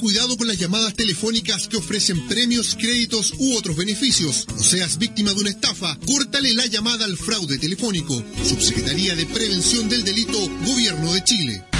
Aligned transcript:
Cuidado 0.00 0.36
con 0.38 0.48
las 0.48 0.58
llamadas 0.58 0.94
telefónicas 0.94 1.68
que 1.68 1.76
ofrecen 1.76 2.26
premios, 2.26 2.74
créditos 2.74 3.34
u 3.38 3.56
otros 3.56 3.76
beneficios. 3.76 4.46
No 4.48 4.62
seas 4.62 4.98
víctima 4.98 5.32
de 5.34 5.40
una 5.40 5.50
estafa. 5.50 5.96
Córtale 6.06 6.54
la 6.54 6.66
llamada 6.66 7.04
al 7.04 7.16
fraude 7.16 7.58
telefónico. 7.58 8.22
Subsecretaría 8.42 9.14
de 9.14 9.26
Prevención 9.26 9.88
del 9.88 10.02
Delito, 10.02 10.38
Gobierno 10.64 11.12
de 11.12 11.24
Chile. 11.24 11.71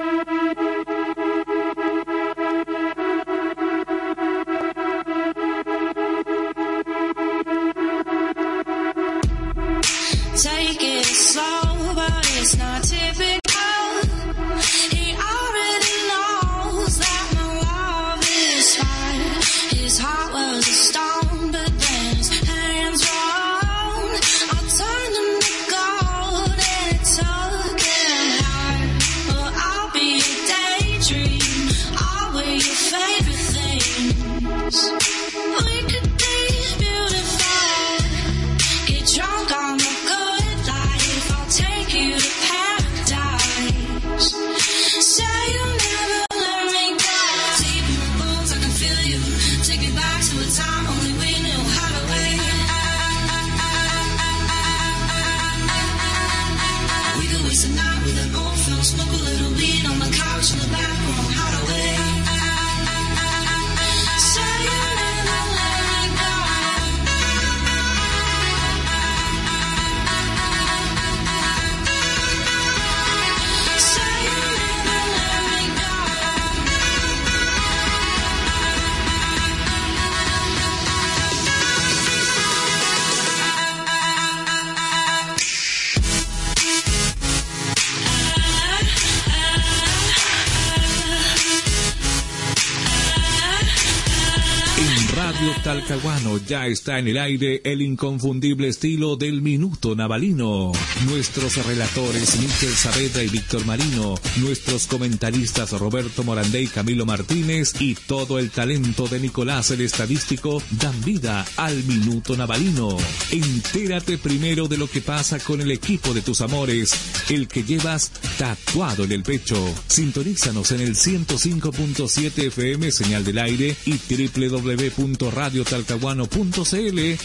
Ya 96.47 96.69
está 96.69 97.01
en 97.01 97.09
el 97.09 97.19
aire 97.19 97.61
el 97.65 97.83
inconfundible 97.83 98.69
estilo 98.69 99.17
del 99.17 99.43
Minuto 99.43 99.97
Navalino. 99.97 100.71
Nuestros 101.07 101.67
relatores 101.67 102.39
Michel 102.41 102.73
Saavedra 102.73 103.25
y 103.25 103.29
Víctor 103.29 103.67
Marino, 103.67 104.15
nuestros 104.37 104.87
comentaristas 104.87 105.73
Roberto 105.73 106.23
Morandé 106.23 106.63
y 106.63 106.67
Camilo 106.69 107.07
Martínez 107.07 107.75
y 107.81 107.97
todo 107.97 108.39
el 108.39 108.51
talento 108.51 109.09
de 109.09 109.19
Nicolás 109.19 109.73
el 109.73 109.81
Estadístico 109.81 110.63
dan 110.71 110.95
vida 111.05 111.45
al 111.57 111.83
Minuto 111.85 112.37
Navalino. 112.37 112.97
Entérate 113.33 114.17
primero 114.17 114.69
de 114.69 114.79
lo 114.79 114.89
que 114.89 115.01
pasa 115.01 115.41
con 115.41 115.61
el 115.61 115.73
equipo 115.73 116.15
de 116.15 116.23
tus 116.23 116.41
amores, 116.41 116.95
el 117.31 117.49
que 117.49 117.65
llevas 117.65 118.13
tatuado 118.39 119.05
en 119.05 119.13
el 119.13 119.25
pecho. 119.25 119.57
Sintonízanos 119.89 120.71
en 120.71 120.83
el 120.83 120.95
105.7 120.95 122.47
FM 122.47 122.93
señal 122.93 123.25
del 123.25 123.39
aire 123.39 123.77
y 123.87 123.99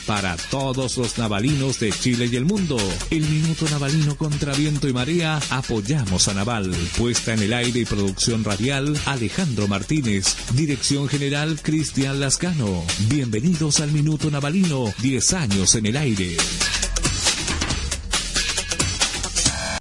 para 0.06 0.38
todos 0.50 0.98
los 0.98 1.18
navalinos 1.18 1.80
de 1.80 1.92
Chile 1.92 2.30
y 2.31 2.36
el 2.36 2.46
mundo. 2.46 2.78
El 3.09 3.22
Minuto 3.22 3.66
Navalino 3.70 4.16
contra 4.16 4.53
viento 4.53 4.88
y 4.88 4.94
marea 4.94 5.40
apoyamos 5.50 6.28
a 6.28 6.34
Naval. 6.34 6.74
Puesta 6.98 7.34
en 7.34 7.42
el 7.42 7.53
aire 7.53 7.81
y 7.81 7.86
producción 7.86 8.44
radial 8.44 8.98
Alejandro 9.06 9.68
Martínez. 9.68 10.36
Dirección 10.53 11.09
general 11.09 11.59
Cristian 11.62 12.20
Lascano. 12.20 12.84
Bienvenidos 13.09 13.81
al 13.81 13.92
Minuto 13.92 14.31
Navalino, 14.31 14.94
10 15.02 15.34
años 15.34 15.75
en 15.75 15.86
el 15.88 15.98
aire. 15.98 16.38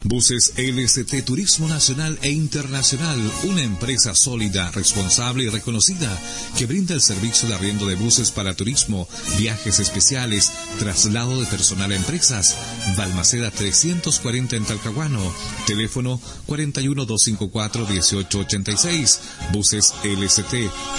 Buses 0.08 0.54
LST 0.56 1.24
Turismo 1.24 1.68
Nacional 1.68 2.16
e 2.22 2.30
Internacional, 2.30 3.18
una 3.42 3.62
empresa 3.62 4.14
sólida, 4.14 4.70
responsable 4.70 5.42
y 5.44 5.48
reconocida 5.48 6.16
que 6.56 6.66
brinda 6.66 6.94
el 6.94 7.00
servicio 7.00 7.48
de 7.48 7.56
arriendo 7.56 7.86
de 7.86 7.96
buses 7.96 8.30
para 8.30 8.54
turismo, 8.54 9.08
viajes 9.36 9.80
especiales, 9.80 10.52
traslado 10.78 11.40
de 11.40 11.46
personal 11.46 11.90
a 11.90 11.96
empresas. 11.96 12.56
Balmaceda 12.96 13.50
340 13.50 14.54
en 14.54 14.64
Talcahuano, 14.64 15.34
teléfono 15.66 16.20
41254-1886. 16.46 19.18
Buses 19.52 19.92
LST, 20.04 20.54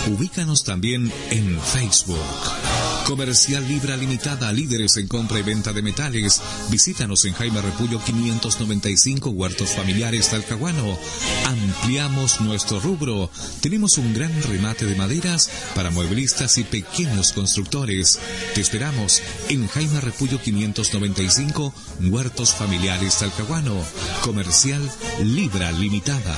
ubícanos 0.10 0.66
también 0.66 1.10
en 1.32 1.58
Facebook. 1.62 2.18
Comercial 3.08 3.66
Libra 3.66 3.96
Limitada, 3.96 4.52
líderes 4.52 4.98
en 4.98 5.08
compra 5.08 5.40
y 5.40 5.42
venta 5.42 5.72
de 5.72 5.82
metales. 5.82 6.42
Visítanos 6.70 7.24
en 7.24 7.34
Jaime 7.34 7.62
Repullo 7.62 8.02
595 8.04 9.30
Huertos 9.30 9.70
Familiares 9.70 10.30
Talcahuano. 10.30 11.00
Ampliamos 11.46 12.42
nuestro 12.42 12.82
rubro. 12.82 13.32
Tenemos 13.62 13.98
un 13.98 14.14
gran 14.14 14.32
remate 14.44 14.86
de 14.86 14.96
maderas 14.96 15.50
para 15.74 15.90
mueblistas 15.90 16.58
y 16.58 16.66
pequeños 16.66 17.32
constructores. 17.32 18.20
Te 18.54 18.60
esperamos 18.60 19.22
en 19.48 19.68
Jaime 19.70 20.02
Repullo 20.02 20.42
595 20.42 21.74
Huertos 22.10 22.54
Familiares 22.54 23.20
Talcahuano. 23.20 23.82
Comercial 24.22 24.82
Libra 25.24 25.72
Limitada. 25.72 26.38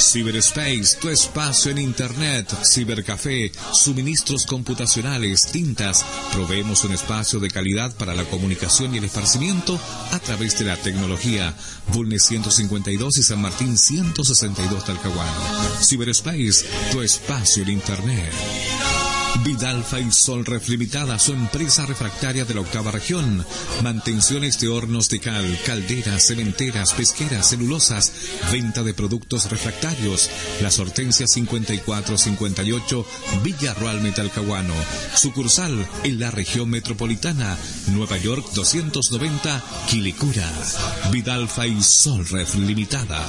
Cyberspace, 0.00 0.96
tu 1.00 1.08
espacio 1.10 1.70
en 1.70 1.78
Internet, 1.78 2.48
cibercafé, 2.64 3.52
suministros 3.72 4.46
computacionales, 4.46 5.46
tintas. 5.52 6.04
Proveemos 6.32 6.84
un 6.84 6.92
espacio 6.92 7.38
de 7.38 7.50
calidad 7.50 7.94
para 7.96 8.14
la 8.14 8.24
comunicación 8.24 8.94
y 8.94 8.98
el 8.98 9.04
esparcimiento 9.04 9.78
a 10.10 10.18
través 10.18 10.58
de 10.58 10.64
la 10.64 10.76
tecnología. 10.76 11.54
Bulnes 11.92 12.24
152 12.24 13.18
y 13.18 13.22
San 13.22 13.42
Martín 13.42 13.76
162 13.76 14.84
Talcahuano. 14.84 15.40
Cyberspace, 15.82 16.66
tu 16.90 17.02
espacio 17.02 17.62
en 17.62 17.70
Internet. 17.70 18.99
Vidal 19.44 19.82
Faisol 19.84 20.44
Ref 20.44 20.68
Limitada, 20.68 21.18
su 21.18 21.32
empresa 21.32 21.86
refractaria 21.86 22.44
de 22.44 22.54
la 22.54 22.60
octava 22.60 22.90
región. 22.90 23.44
Mantenciones 23.82 24.60
de 24.60 24.68
hornos 24.68 25.08
de 25.08 25.20
cal, 25.20 25.58
calderas, 25.64 26.26
cementeras, 26.26 26.92
pesqueras, 26.92 27.48
celulosas, 27.48 28.12
venta 28.52 28.82
de 28.82 28.92
productos 28.92 29.50
refractarios. 29.50 30.30
Las 30.60 30.78
Hortensias 30.78 31.30
5458, 31.32 33.06
Villa 33.42 33.74
Rual 33.74 34.02
Metalcahuano. 34.02 34.74
Sucursal 35.14 35.86
en 36.04 36.20
la 36.20 36.30
región 36.30 36.68
metropolitana, 36.68 37.56
Nueva 37.88 38.18
York 38.18 38.46
290, 38.54 39.62
Quilicura. 39.88 40.50
Vidal 41.10 41.48
Faisol 41.48 42.26
Ref 42.28 42.54
Limitada. 42.56 43.26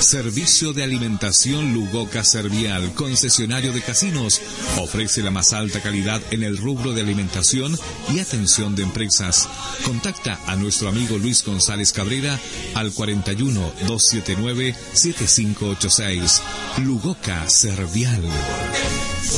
Servicio 0.00 0.72
de 0.72 0.84
alimentación 0.84 1.74
Lugoca 1.74 2.24
Servial, 2.24 2.94
concesionario 2.94 3.72
de 3.72 3.82
casinos. 3.82 4.40
Ofrece 4.78 5.15
la 5.22 5.30
más 5.30 5.52
alta 5.52 5.80
calidad 5.80 6.20
en 6.30 6.42
el 6.42 6.56
rubro 6.56 6.92
de 6.92 7.02
alimentación 7.02 7.76
y 8.12 8.18
atención 8.18 8.74
de 8.74 8.82
empresas. 8.82 9.48
Contacta 9.84 10.38
a 10.46 10.56
nuestro 10.56 10.88
amigo 10.88 11.18
Luis 11.18 11.44
González 11.44 11.92
Cabrera 11.92 12.38
al 12.74 12.92
41 12.92 13.60
279 13.86 14.74
7586. 14.92 16.42
Lugoca 16.84 17.48
Servial. 17.48 18.22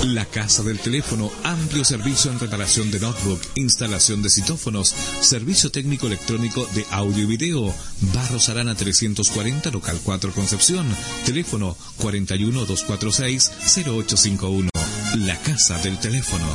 La 0.04 0.26
Casa 0.26 0.62
del 0.62 0.78
Teléfono, 0.78 1.30
amplio 1.44 1.84
servicio 1.84 2.30
en 2.30 2.38
reparación 2.38 2.90
de 2.90 3.00
notebook, 3.00 3.40
instalación 3.56 4.22
de 4.22 4.30
citófonos, 4.30 4.94
servicio 5.20 5.70
técnico 5.70 6.06
electrónico 6.06 6.68
de 6.74 6.84
audio 6.90 7.24
y 7.24 7.26
video. 7.26 7.74
Barros 8.12 8.48
Arana 8.48 8.74
340, 8.74 9.70
local 9.70 9.98
4 10.04 10.32
Concepción. 10.32 10.86
Teléfono 11.24 11.76
41 11.96 12.66
246 12.66 13.50
0851. 13.86 14.77
La 15.26 15.36
Casa 15.36 15.78
del 15.78 15.98
Teléfono. 15.98 16.46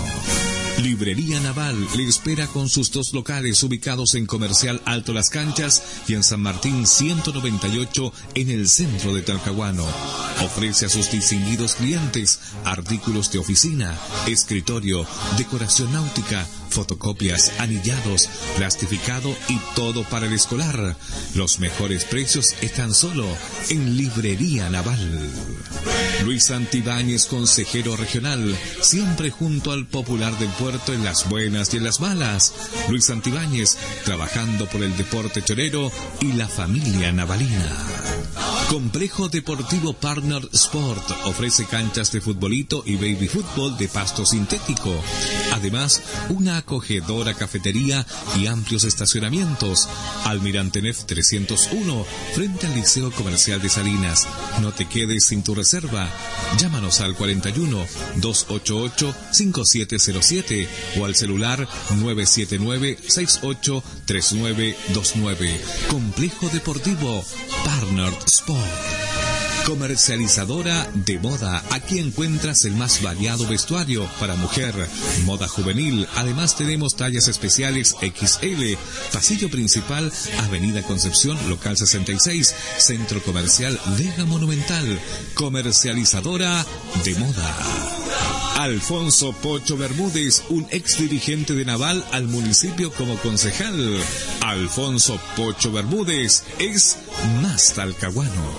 Librería 0.81 1.39
Naval 1.39 1.75
le 1.95 2.07
espera 2.07 2.47
con 2.47 2.69
sus 2.69 2.91
dos 2.91 3.13
locales 3.13 3.61
ubicados 3.63 4.15
en 4.15 4.25
Comercial 4.25 4.81
Alto 4.85 5.13
Las 5.13 5.29
Canchas 5.29 5.83
y 6.07 6.15
en 6.15 6.23
San 6.23 6.41
Martín 6.41 6.87
198 6.87 8.13
en 8.35 8.49
el 8.49 8.67
centro 8.67 9.13
de 9.13 9.21
Talcahuano. 9.21 9.85
Ofrece 10.43 10.85
a 10.85 10.89
sus 10.89 11.11
distinguidos 11.11 11.75
clientes 11.75 12.39
artículos 12.63 13.31
de 13.31 13.39
oficina, 13.39 13.97
escritorio, 14.27 15.05
decoración 15.37 15.91
náutica, 15.91 16.47
fotocopias, 16.73 17.53
anillados, 17.59 18.29
plastificado 18.57 19.35
y 19.47 19.57
todo 19.75 20.03
para 20.03 20.25
el 20.25 20.33
escolar. 20.33 20.95
Los 21.35 21.59
mejores 21.59 22.05
precios 22.05 22.55
están 22.61 22.93
solo 22.93 23.25
en 23.69 23.95
Librería 23.95 24.69
Naval. 24.69 25.29
Luis 26.25 26.51
Antibáñez, 26.51 27.25
consejero 27.25 27.95
regional, 27.95 28.55
siempre 28.81 29.29
junto 29.29 29.71
al 29.71 29.85
popular 29.85 30.37
del 30.39 30.49
puerto 30.49 30.93
en 30.93 31.03
las 31.03 31.29
buenas 31.29 31.73
y 31.73 31.77
en 31.77 31.83
las 31.83 31.99
malas. 31.99 32.53
Luis 32.89 33.09
Antibáñez, 33.09 33.77
trabajando 34.05 34.67
por 34.67 34.83
el 34.83 34.95
deporte 34.97 35.41
chorero 35.41 35.91
y 36.21 36.33
la 36.33 36.47
familia 36.47 37.11
navalina. 37.11 37.93
Complejo 38.69 39.29
Deportivo 39.29 39.93
Partner 39.93 40.41
Sport 40.51 41.11
ofrece 41.25 41.65
canchas 41.65 42.11
de 42.11 42.21
futbolito 42.21 42.81
y 42.85 42.95
baby 42.95 43.27
fútbol 43.27 43.77
de 43.77 43.87
pasto 43.87 44.25
sintético. 44.25 44.89
Además, 45.53 46.01
una 46.29 46.62
acogedora 46.63 47.33
cafetería 47.33 48.05
y 48.35 48.47
amplios 48.47 48.83
estacionamientos. 48.85 49.89
Almirante 50.25 50.81
Nef 50.81 51.05
301, 51.05 52.05
frente 52.33 52.67
al 52.67 52.75
Liceo 52.75 53.11
Comercial 53.11 53.61
de 53.61 53.69
Salinas. 53.69 54.27
No 54.61 54.71
te 54.71 54.87
quedes 54.87 55.25
sin 55.25 55.43
tu 55.43 55.53
reserva. 55.55 56.09
Llámanos 56.57 57.01
al 57.01 57.15
41 57.15 57.85
288 58.15 59.15
5707 59.31 60.69
o 60.99 61.05
al 61.05 61.15
celular 61.15 61.67
979 61.91 62.97
68 63.07 63.83
3929. 64.05 65.61
Complejo 65.89 66.49
Deportivo 66.49 67.23
Partner 67.65 68.13
Sport. 68.25 69.12
Comercializadora 69.65 70.87
de 70.93 71.19
moda. 71.19 71.63
Aquí 71.71 71.99
encuentras 71.99 72.65
el 72.65 72.73
más 72.73 73.01
variado 73.01 73.47
vestuario 73.47 74.07
para 74.19 74.35
mujer, 74.35 74.73
moda 75.25 75.47
juvenil. 75.47 76.07
Además 76.15 76.55
tenemos 76.57 76.95
tallas 76.95 77.27
especiales 77.27 77.95
XL. 78.01 78.75
Pasillo 79.11 79.49
principal, 79.49 80.11
Avenida 80.39 80.81
Concepción, 80.83 81.37
local 81.49 81.77
66, 81.77 82.53
Centro 82.77 83.23
Comercial 83.23 83.79
Vega 83.97 84.25
Monumental. 84.25 84.99
Comercializadora 85.33 86.65
de 87.03 87.15
moda. 87.15 88.42
Alfonso 88.55 89.33
Pocho 89.33 89.77
Bermúdez, 89.77 90.43
un 90.49 90.67
ex 90.69 90.99
dirigente 90.99 91.53
de 91.53 91.65
Naval 91.65 92.05
al 92.11 92.27
municipio 92.27 92.91
como 92.93 93.17
concejal. 93.17 93.97
Alfonso 94.41 95.19
Pocho 95.35 95.71
Bermúdez 95.71 96.43
es 96.59 96.97
más 97.41 97.73
talcahuano. 97.73 98.53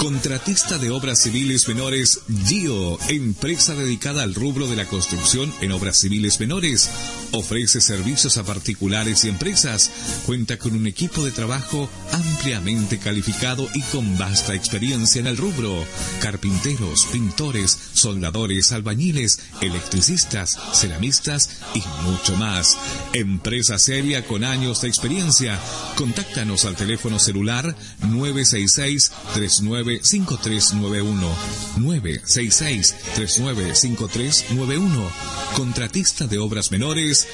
Contratista 0.00 0.78
de 0.78 0.90
obras 0.90 1.20
civiles 1.20 1.68
menores, 1.68 2.20
GIO, 2.46 2.98
empresa 3.08 3.74
dedicada 3.74 4.22
al 4.22 4.34
rubro 4.34 4.66
de 4.66 4.76
la 4.76 4.86
construcción 4.86 5.52
en 5.60 5.72
obras 5.72 5.98
civiles 5.98 6.40
menores. 6.40 6.88
Ofrece 7.32 7.82
servicios 7.82 8.38
a 8.38 8.44
particulares 8.44 9.24
y 9.24 9.28
empresas. 9.28 9.90
Cuenta 10.24 10.56
con 10.58 10.74
un 10.74 10.86
equipo 10.86 11.22
de 11.22 11.32
trabajo 11.32 11.90
ampliamente 12.12 12.98
calificado 12.98 13.68
y 13.74 13.82
con 13.82 14.16
vasta 14.16 14.54
experiencia 14.54 15.20
en 15.20 15.26
el 15.26 15.36
rubro. 15.36 15.84
Carpinteros, 16.22 17.06
pintores, 17.12 17.78
soldadores, 17.92 18.72
albañiles, 18.80 19.38
electricistas, 19.60 20.58
ceramistas 20.72 21.50
y 21.74 21.82
mucho 22.02 22.34
más. 22.36 22.78
Empresa 23.12 23.78
seria 23.78 24.26
con 24.26 24.42
años 24.42 24.80
de 24.80 24.88
experiencia. 24.88 25.58
Contáctanos 25.96 26.64
al 26.64 26.76
teléfono 26.76 27.18
celular 27.18 27.76
966 28.08 29.12
395391 29.34 31.28
966 31.76 32.94
395391 33.14 35.10
Contratista 35.54 36.26
de 36.26 36.38
obras 36.38 36.70
menores 36.70 37.28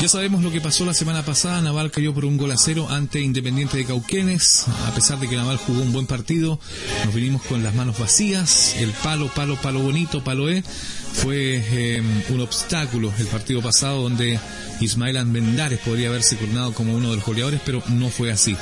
Ya 0.00 0.08
sabemos 0.08 0.42
lo 0.42 0.50
que 0.50 0.60
pasó 0.60 0.84
la 0.84 0.94
semana 0.94 1.24
pasada. 1.24 1.60
Naval 1.60 1.90
cayó 1.90 2.14
por 2.14 2.24
un 2.24 2.36
gol 2.36 2.52
a 2.52 2.56
cero 2.56 2.86
ante 2.90 3.20
Independiente 3.20 3.76
de 3.76 3.84
Cauquenes. 3.84 4.64
A 4.86 4.94
pesar 4.94 5.20
de 5.20 5.28
que 5.30 5.36
Naval 5.36 5.58
jugó 5.58 5.80
un 5.80 5.92
buen 5.92 6.06
partido, 6.06 6.58
nos 7.04 7.14
vinimos 7.14 7.42
con 7.42 7.62
las 7.62 7.72
manos 7.74 7.98
vacías. 7.98 8.74
El 8.76 8.90
palo, 8.90 9.28
palo, 9.28 9.56
palo 9.56 9.80
bonito, 9.80 10.24
palo 10.24 10.50
E. 10.50 10.64
Fue 11.12 11.62
eh, 11.70 12.02
un 12.30 12.40
obstáculo 12.40 13.12
el 13.18 13.26
partido 13.26 13.60
pasado 13.60 14.02
donde 14.02 14.38
Ismael 14.80 15.16
Almendares 15.16 15.80
podría 15.80 16.08
haberse 16.08 16.36
coronado 16.36 16.72
como 16.72 16.94
uno 16.94 17.10
de 17.10 17.16
los 17.16 17.24
goleadores, 17.24 17.60
pero 17.64 17.82
no 17.88 18.08
fue 18.08 18.30
así. 18.32 18.56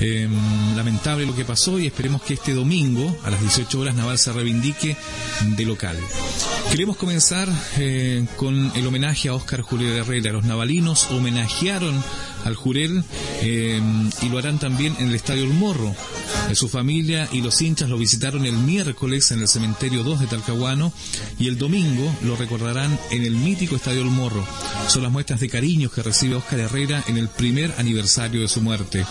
Eh, 0.00 0.28
lamentable 0.74 1.26
lo 1.26 1.36
que 1.36 1.44
pasó 1.44 1.78
y 1.78 1.86
esperemos 1.86 2.22
que 2.22 2.34
este 2.34 2.54
domingo 2.54 3.16
a 3.24 3.30
las 3.30 3.40
18 3.40 3.78
horas 3.78 3.94
Naval 3.94 4.18
se 4.18 4.32
reivindique 4.32 4.96
de 5.56 5.64
local. 5.64 5.96
Queremos 6.70 6.96
comenzar 6.96 7.48
eh, 7.76 8.24
con 8.36 8.72
el 8.74 8.86
homenaje 8.86 9.28
a 9.28 9.34
Óscar 9.34 9.60
Julio 9.60 9.94
Herrera. 9.94 10.32
Los 10.32 10.44
navalinos 10.44 11.08
homenajearon 11.10 12.02
al 12.44 12.54
Jurel 12.54 13.04
eh, 13.42 13.80
y 14.22 14.28
lo 14.28 14.38
harán 14.38 14.58
también 14.58 14.96
en 14.98 15.08
el 15.08 15.14
Estadio 15.14 15.44
El 15.44 15.50
Morro. 15.50 15.94
Su 16.54 16.68
familia 16.68 17.28
y 17.32 17.40
los 17.40 17.60
hinchas 17.62 17.88
lo 17.88 17.96
visitaron 17.96 18.44
el 18.44 18.56
miércoles 18.56 19.30
en 19.30 19.40
el 19.40 19.48
cementerio 19.48 20.04
2 20.04 20.20
de 20.20 20.26
Talcahuano 20.26 20.92
y 21.38 21.48
el 21.48 21.58
domingo 21.58 22.14
lo 22.22 22.36
recordarán 22.36 22.98
en 23.10 23.24
el 23.24 23.34
mítico 23.34 23.74
Estadio 23.74 24.02
El 24.02 24.10
Morro. 24.10 24.44
Son 24.88 25.02
las 25.02 25.10
muestras 25.10 25.40
de 25.40 25.48
cariño 25.48 25.90
que 25.90 26.02
recibe 26.02 26.34
Oscar 26.36 26.60
Herrera 26.60 27.02
en 27.08 27.16
el 27.16 27.28
primer 27.28 27.74
aniversario 27.78 28.42
de 28.42 28.48
su 28.48 28.60
muerte. 28.60 29.04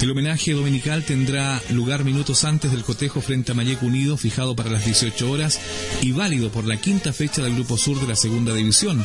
El 0.00 0.10
homenaje 0.10 0.52
dominical 0.52 1.04
tendrá 1.04 1.62
lugar 1.70 2.04
minutos 2.04 2.44
antes 2.44 2.72
del 2.72 2.82
cotejo 2.82 3.20
frente 3.20 3.52
a 3.52 3.54
Mayeco 3.54 3.86
Unido, 3.86 4.16
fijado 4.16 4.56
para 4.56 4.70
las 4.70 4.84
18 4.84 5.30
horas 5.30 5.60
y 6.02 6.12
válido 6.12 6.50
por 6.50 6.64
la 6.64 6.76
quinta 6.76 7.12
fecha 7.12 7.42
del 7.42 7.54
Grupo 7.54 7.78
Sur 7.78 8.00
de 8.00 8.08
la 8.08 8.16
Segunda 8.16 8.52
División. 8.52 9.04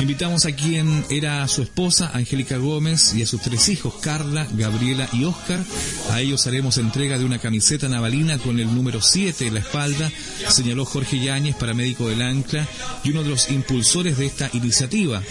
Invitamos 0.00 0.46
a 0.46 0.52
quien 0.52 1.04
era 1.10 1.46
su 1.46 1.60
esposa, 1.60 2.10
Angélica 2.14 2.56
Gómez, 2.56 3.14
y 3.14 3.22
a 3.22 3.26
sus 3.26 3.42
tres 3.42 3.68
hijos, 3.68 3.94
Carla, 4.00 4.46
Gabriela 4.54 5.06
y 5.12 5.24
Oscar. 5.24 5.62
A 6.10 6.20
ellos 6.22 6.46
haremos 6.46 6.78
entrega 6.78 7.18
de 7.18 7.26
una 7.26 7.38
camiseta 7.38 7.86
navalina 7.86 8.38
con 8.38 8.58
el 8.58 8.74
número 8.74 9.02
7 9.02 9.46
en 9.46 9.54
la 9.54 9.60
espalda, 9.60 10.10
señaló 10.48 10.86
Jorge 10.86 11.20
Yáñez, 11.20 11.54
paramédico 11.56 12.08
del 12.08 12.22
Ancla, 12.22 12.66
y 13.04 13.10
uno 13.10 13.22
de 13.22 13.28
los 13.28 13.50
impulsores 13.50 14.16
de 14.16 14.24
esta 14.26 14.48
iniciativa. 14.54 15.22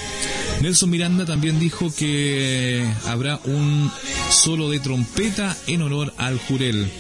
Nelson 0.62 0.90
Miranda 0.90 1.26
también 1.26 1.60
dijo 1.60 1.92
que 1.92 2.86
habrá 3.08 3.40
un 3.46 3.90
solo 4.30 4.70
de 4.70 4.80
trompeta 4.80 5.56
en 5.68 5.82
honor 5.82 6.14
al 6.18 6.38
jurel. 6.38 6.92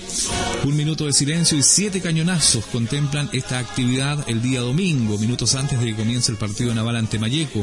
Un 0.63 0.75
minuto 0.75 1.05
de 1.05 1.13
silencio 1.13 1.57
y 1.57 1.63
siete 1.63 2.01
cañonazos 2.01 2.65
contemplan 2.65 3.29
esta 3.33 3.59
actividad 3.59 4.23
el 4.27 4.41
día 4.41 4.61
domingo, 4.61 5.17
minutos 5.17 5.55
antes 5.55 5.79
de 5.79 5.87
que 5.87 5.95
comience 5.95 6.31
el 6.31 6.37
partido 6.37 6.73
naval 6.73 6.95
ante 6.95 7.19
Mayeco. 7.19 7.58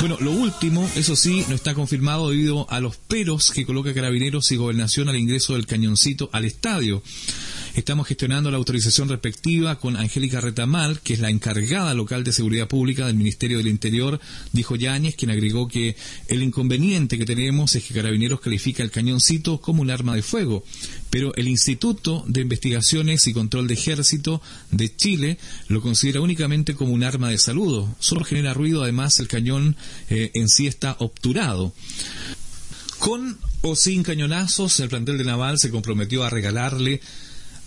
Bueno, 0.00 0.16
lo 0.20 0.30
último, 0.30 0.88
eso 0.94 1.16
sí, 1.16 1.44
no 1.48 1.54
está 1.54 1.74
confirmado 1.74 2.30
debido 2.30 2.70
a 2.70 2.80
los 2.80 2.96
peros 2.96 3.50
que 3.50 3.66
coloca 3.66 3.92
Carabineros 3.94 4.50
y 4.52 4.56
Gobernación 4.56 5.08
al 5.08 5.16
ingreso 5.16 5.54
del 5.54 5.66
cañoncito 5.66 6.30
al 6.32 6.44
estadio. 6.44 7.02
Estamos 7.78 8.08
gestionando 8.08 8.50
la 8.50 8.56
autorización 8.56 9.08
respectiva 9.08 9.78
con 9.78 9.96
Angélica 9.96 10.40
Retamal, 10.40 10.98
que 10.98 11.14
es 11.14 11.20
la 11.20 11.30
encargada 11.30 11.94
local 11.94 12.24
de 12.24 12.32
seguridad 12.32 12.66
pública 12.66 13.06
del 13.06 13.14
Ministerio 13.14 13.58
del 13.58 13.68
Interior, 13.68 14.18
dijo 14.52 14.74
Yáñez, 14.74 15.14
quien 15.14 15.30
agregó 15.30 15.68
que 15.68 15.94
el 16.26 16.42
inconveniente 16.42 17.16
que 17.16 17.24
tenemos 17.24 17.76
es 17.76 17.84
que 17.84 17.94
Carabineros 17.94 18.40
califica 18.40 18.82
el 18.82 18.90
cañoncito 18.90 19.60
como 19.60 19.80
un 19.80 19.92
arma 19.92 20.16
de 20.16 20.22
fuego, 20.22 20.64
pero 21.08 21.32
el 21.36 21.46
Instituto 21.46 22.24
de 22.26 22.40
Investigaciones 22.40 23.28
y 23.28 23.32
Control 23.32 23.68
de 23.68 23.74
Ejército 23.74 24.42
de 24.72 24.96
Chile 24.96 25.38
lo 25.68 25.80
considera 25.80 26.20
únicamente 26.20 26.74
como 26.74 26.92
un 26.92 27.04
arma 27.04 27.30
de 27.30 27.38
saludo. 27.38 27.94
Solo 28.00 28.24
genera 28.24 28.54
ruido, 28.54 28.82
además 28.82 29.20
el 29.20 29.28
cañón 29.28 29.76
eh, 30.10 30.32
en 30.34 30.48
sí 30.48 30.66
está 30.66 30.96
obturado. 30.98 31.72
Con 32.98 33.38
o 33.60 33.76
sin 33.76 34.02
cañonazos, 34.02 34.80
el 34.80 34.88
plantel 34.88 35.18
de 35.18 35.24
Naval 35.24 35.60
se 35.60 35.70
comprometió 35.70 36.24
a 36.24 36.30
regalarle 36.30 37.00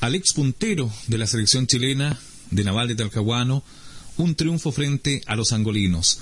al 0.01 0.15
ex 0.15 0.34
puntero 0.34 0.91
de 1.08 1.17
la 1.17 1.27
selección 1.27 1.67
chilena 1.67 2.20
de 2.50 2.63
Naval 2.63 2.89
de 2.89 2.96
Talcahuano 2.96 3.63
un 4.17 4.36
triunfo 4.36 4.72
frente 4.72 5.22
a 5.27 5.36
los 5.36 5.53
angolinos. 5.53 6.20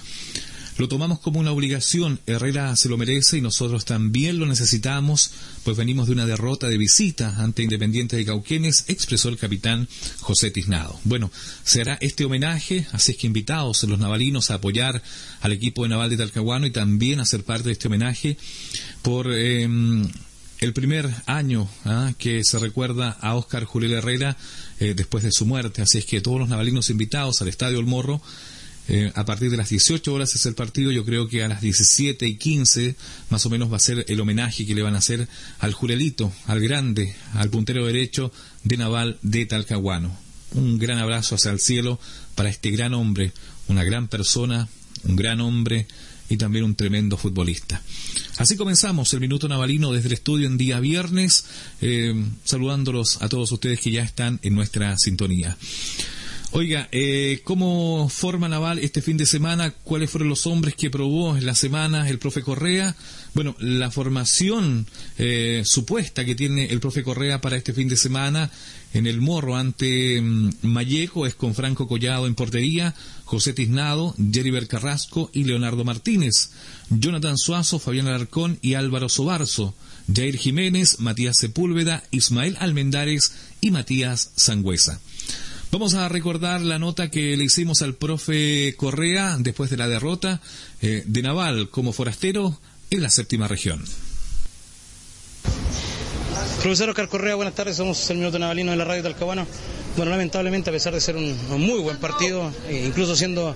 Lo 0.78 0.88
tomamos 0.88 1.20
como 1.20 1.42
una 1.42 1.52
obligación, 1.52 2.22
Herrera 2.26 2.74
se 2.78 2.88
lo 2.88 2.98
merece 2.98 3.38
y 3.38 3.42
nosotros 3.42 3.84
también 3.84 4.40
lo 4.40 4.46
necesitamos, 4.46 5.32
pues 5.66 5.76
venimos 5.76 6.08
de 6.08 6.14
una 6.14 6.26
derrota 6.26 6.70
de 6.70 6.78
visita 6.78 7.36
ante 7.38 7.64
Independiente 7.64 8.16
de 8.16 8.24
Cauquenes, 8.24 8.86
expresó 8.88 9.28
el 9.28 9.38
capitán 9.38 9.90
José 10.22 10.52
Tiznado. 10.52 10.98
Bueno, 11.04 11.32
será 11.66 11.98
este 12.00 12.24
homenaje, 12.24 12.88
así 12.94 13.12
es 13.12 13.18
que 13.18 13.28
invitados 13.28 13.84
los 13.84 14.00
navalinos 14.00 14.52
a 14.52 14.56
apoyar 14.56 15.04
al 15.42 15.52
equipo 15.52 15.84
de 15.84 15.90
Naval 15.90 16.12
de 16.12 16.18
Talcahuano 16.18 16.66
y 16.66 16.72
también 16.72 17.20
a 17.20 17.26
ser 17.26 17.44
parte 17.44 17.68
de 17.68 17.74
este 17.74 17.88
homenaje 17.88 18.38
por... 19.02 19.28
Eh, 19.34 19.68
el 20.60 20.74
primer 20.74 21.10
año 21.26 21.70
¿ah? 21.86 22.14
que 22.18 22.44
se 22.44 22.60
recuerda 22.60 23.18
a 23.22 23.36
Óscar 23.36 23.64
Julián 23.64 23.94
Herrera 24.00 24.38
eh, 24.80 24.94
después 24.96 25.24
de 25.24 25.32
su 25.32 25.46
muerte. 25.46 25.82
Así 25.82 25.98
es 25.98 26.06
que 26.06 26.22
todos 26.22 26.40
los 26.40 26.50
navalinos 26.50 26.90
invitados 26.90 27.42
al 27.42 27.48
Estadio 27.48 27.80
El 27.80 27.86
Morro, 27.86 28.22
eh, 28.88 29.12
a 29.16 29.26
partir 29.26 29.52
de 29.52 29.58
las 29.58 29.70
18 29.70 30.14
horas 30.14 30.34
es 30.36 30.46
el 30.46 30.56
partido, 30.56 30.92
yo 30.92 31.06
creo 31.06 31.28
que 31.28 31.44
a 31.44 31.48
las 31.48 31.62
17 31.62 32.28
y 32.28 32.36
15 32.36 32.96
más 33.30 33.46
o 33.46 33.50
menos 33.50 33.72
va 33.72 33.78
a 33.78 33.80
ser 33.80 34.04
el 34.08 34.20
homenaje 34.20 34.66
que 34.66 34.76
le 34.76 34.82
van 34.82 34.96
a 34.96 35.00
hacer 35.00 35.28
al 35.60 35.74
Jurelito, 35.74 36.34
al 36.46 36.60
grande, 36.60 37.16
al 37.34 37.50
puntero 37.50 37.86
derecho 37.86 38.32
de 38.64 38.78
Naval 38.78 39.18
de 39.22 39.46
Talcahuano. 39.46 40.18
Un 40.54 40.80
gran 40.80 40.98
abrazo 40.98 41.36
hacia 41.36 41.52
el 41.52 41.60
cielo 41.60 42.00
para 42.36 42.50
este 42.50 42.72
gran 42.72 42.96
hombre, 42.96 43.32
una 43.68 43.84
gran 43.84 44.08
persona, 44.08 44.68
un 45.04 45.16
gran 45.16 45.40
hombre 45.40 45.88
y 46.30 46.38
también 46.38 46.66
un 46.66 46.76
tremendo 46.76 47.18
futbolista. 47.18 47.82
Así 48.38 48.56
comenzamos 48.56 49.12
el 49.14 49.20
Minuto 49.20 49.48
Navalino 49.48 49.92
desde 49.92 50.08
el 50.08 50.14
estudio 50.14 50.48
en 50.48 50.58
día 50.58 50.80
viernes, 50.80 51.46
eh, 51.82 52.14
saludándolos 52.44 53.22
a 53.22 53.30
todos 53.30 53.52
ustedes 53.52 53.82
que 53.82 53.92
ya 53.92 54.04
están 54.04 54.40
en 54.44 54.56
nuestra 54.56 54.98
sintonía. 54.98 55.58
Oiga, 56.52 56.90
eh, 56.92 57.42
¿cómo 57.44 58.10
forma 58.10 58.50
Naval 58.50 58.80
este 58.80 59.04
fin 59.04 59.18
de 59.18 59.28
semana? 59.28 59.70
¿Cuáles 59.70 60.10
fueron 60.10 60.30
los 60.30 60.48
hombres 60.48 60.74
que 60.74 60.90
probó 60.90 61.38
en 61.38 61.46
la 61.46 61.54
semana 61.54 62.10
el 62.10 62.18
profe 62.18 62.42
Correa? 62.42 62.96
Bueno, 63.36 63.56
la 63.60 63.92
formación 63.92 64.88
eh, 65.20 65.62
supuesta 65.64 66.26
que 66.26 66.34
tiene 66.34 66.66
el 66.66 66.80
profe 66.80 67.04
Correa 67.04 67.40
para 67.40 67.56
este 67.56 67.72
fin 67.72 67.88
de 67.88 67.98
semana 67.98 68.50
en 68.94 69.08
el 69.08 69.22
Morro 69.22 69.56
ante 69.56 70.20
mm, 70.22 70.50
Mayeco 70.64 71.26
es 71.26 71.36
con 71.36 71.54
Franco 71.54 71.88
Collado 71.88 72.28
en 72.28 72.36
portería, 72.36 72.96
José 73.26 73.54
Tiznado, 73.54 74.16
Jerry 74.32 74.68
Carrasco 74.68 75.30
y 75.34 75.44
Leonardo 75.44 75.84
Martínez, 75.84 76.52
Jonathan 76.90 77.38
Suazo, 77.38 77.80
Fabián 77.80 78.08
Alarcón 78.08 78.58
y 78.62 78.74
Álvaro 78.74 79.10
Sobarzo, 79.10 79.76
Jair 80.14 80.38
Jiménez, 80.38 81.00
Matías 81.00 81.38
Sepúlveda, 81.38 82.04
Ismael 82.12 82.58
Almendares 82.60 83.34
y 83.62 83.72
Matías 83.72 84.32
Sangüesa. 84.36 85.00
Vamos 85.72 85.94
a 85.94 86.10
recordar 86.10 86.62
la 86.62 86.80
nota 86.80 87.12
que 87.12 87.38
le 87.38 87.44
hicimos 87.44 87.84
al 87.84 87.94
profe 87.94 88.74
Correa 88.76 89.38
después 89.38 89.70
de 89.70 89.78
la 89.78 89.88
derrota 89.88 90.42
eh, 90.82 91.04
de 91.06 91.22
Naval 91.22 91.70
como 91.70 91.94
forastero 91.94 92.60
en 92.90 93.04
la 93.04 93.12
séptima 93.12 93.48
región. 93.48 93.84
Profesor 96.62 96.90
Oscar 96.90 97.08
Correa, 97.08 97.36
buenas 97.36 97.56
tardes, 97.56 97.78
somos 97.78 98.10
el 98.10 98.18
Minuto 98.18 98.38
Navalino 98.40 98.72
de 98.72 98.78
la 98.78 98.86
Radio 98.86 99.04
Talcahuano. 99.04 99.46
Bueno, 99.96 100.12
lamentablemente, 100.12 100.70
a 100.70 100.74
pesar 100.74 100.94
de 100.94 101.02
ser 101.02 101.16
un, 101.16 101.38
muy 101.60 101.80
buen 101.80 101.98
partido, 101.98 102.52
e 102.68 102.86
incluso 102.86 103.16
siendo 103.16 103.56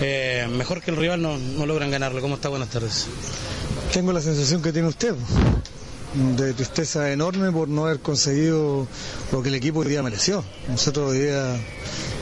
eh, 0.00 0.46
mejor 0.50 0.82
que 0.82 0.90
el 0.90 0.96
rival, 0.96 1.22
no, 1.22 1.38
logran 1.66 1.90
ganarlo. 1.90 2.20
¿Cómo 2.20 2.34
está? 2.34 2.48
Buenas 2.48 2.68
tardes. 2.68 3.06
Tengo 3.92 4.12
la 4.12 4.20
sensación 4.20 4.62
que 4.62 4.72
tiene 4.72 4.88
usted 4.88 5.14
de 6.36 6.54
tristeza 6.54 7.12
enorme 7.12 7.52
por 7.52 7.68
no 7.68 7.86
haber 7.86 8.00
conseguido 8.00 8.86
lo 9.30 9.42
que 9.42 9.50
el 9.50 9.54
equipo 9.54 9.80
hoy 9.80 9.88
día 9.88 10.02
mereció. 10.02 10.44
Nosotros 10.68 11.12
hoy 11.12 11.20
día 11.20 11.56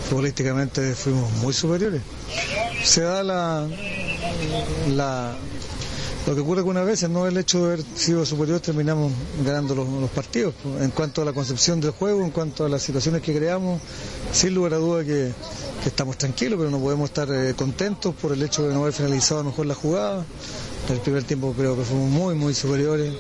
futbolísticamente 0.08 0.94
fuimos 0.94 1.32
muy 1.34 1.52
superiores. 1.52 2.02
Se 2.84 3.02
da 3.02 3.22
la, 3.22 3.66
la 4.94 5.34
lo 6.26 6.34
que 6.34 6.40
ocurre 6.40 6.58
algunas 6.58 6.84
veces 6.84 7.08
no 7.08 7.26
el 7.26 7.36
hecho 7.36 7.60
de 7.60 7.64
haber 7.74 7.84
sido 7.94 8.26
superior 8.26 8.60
terminamos 8.60 9.12
ganando 9.44 9.74
los, 9.74 10.10
partidos. 10.10 10.54
En 10.80 10.90
cuanto 10.90 11.22
a 11.22 11.24
la 11.24 11.32
concepción 11.32 11.80
del 11.80 11.92
juego, 11.92 12.22
en 12.22 12.30
cuanto 12.30 12.64
a 12.64 12.68
las 12.68 12.82
situaciones 12.82 13.22
que 13.22 13.34
creamos, 13.34 13.80
sin 14.32 14.54
lugar 14.54 14.74
a 14.74 14.78
duda 14.78 15.04
que, 15.04 15.32
estamos 15.86 16.18
tranquilos, 16.18 16.58
pero 16.58 16.68
no 16.68 16.80
podemos 16.80 17.10
estar 17.10 17.28
eh, 17.30 17.54
contentos 17.54 18.12
por 18.16 18.32
el 18.32 18.42
hecho 18.42 18.66
de 18.66 18.74
no 18.74 18.80
haber 18.82 18.92
finalizado 18.92 19.44
mejor 19.44 19.66
la 19.66 19.74
jugada. 19.74 20.26
En 20.88 20.94
el 20.94 21.00
primer 21.00 21.22
tiempo 21.22 21.54
creo 21.56 21.76
que 21.76 21.84
fuimos 21.84 22.10
muy, 22.10 22.34
muy 22.34 22.54
superiores 22.54 23.14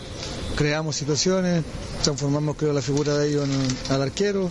creamos 0.56 0.96
situaciones, 0.96 1.62
transformamos 2.02 2.56
creo 2.56 2.72
la 2.72 2.80
figura 2.80 3.16
de 3.18 3.28
ellos 3.28 3.46
en, 3.46 3.92
al 3.94 4.02
arquero 4.02 4.50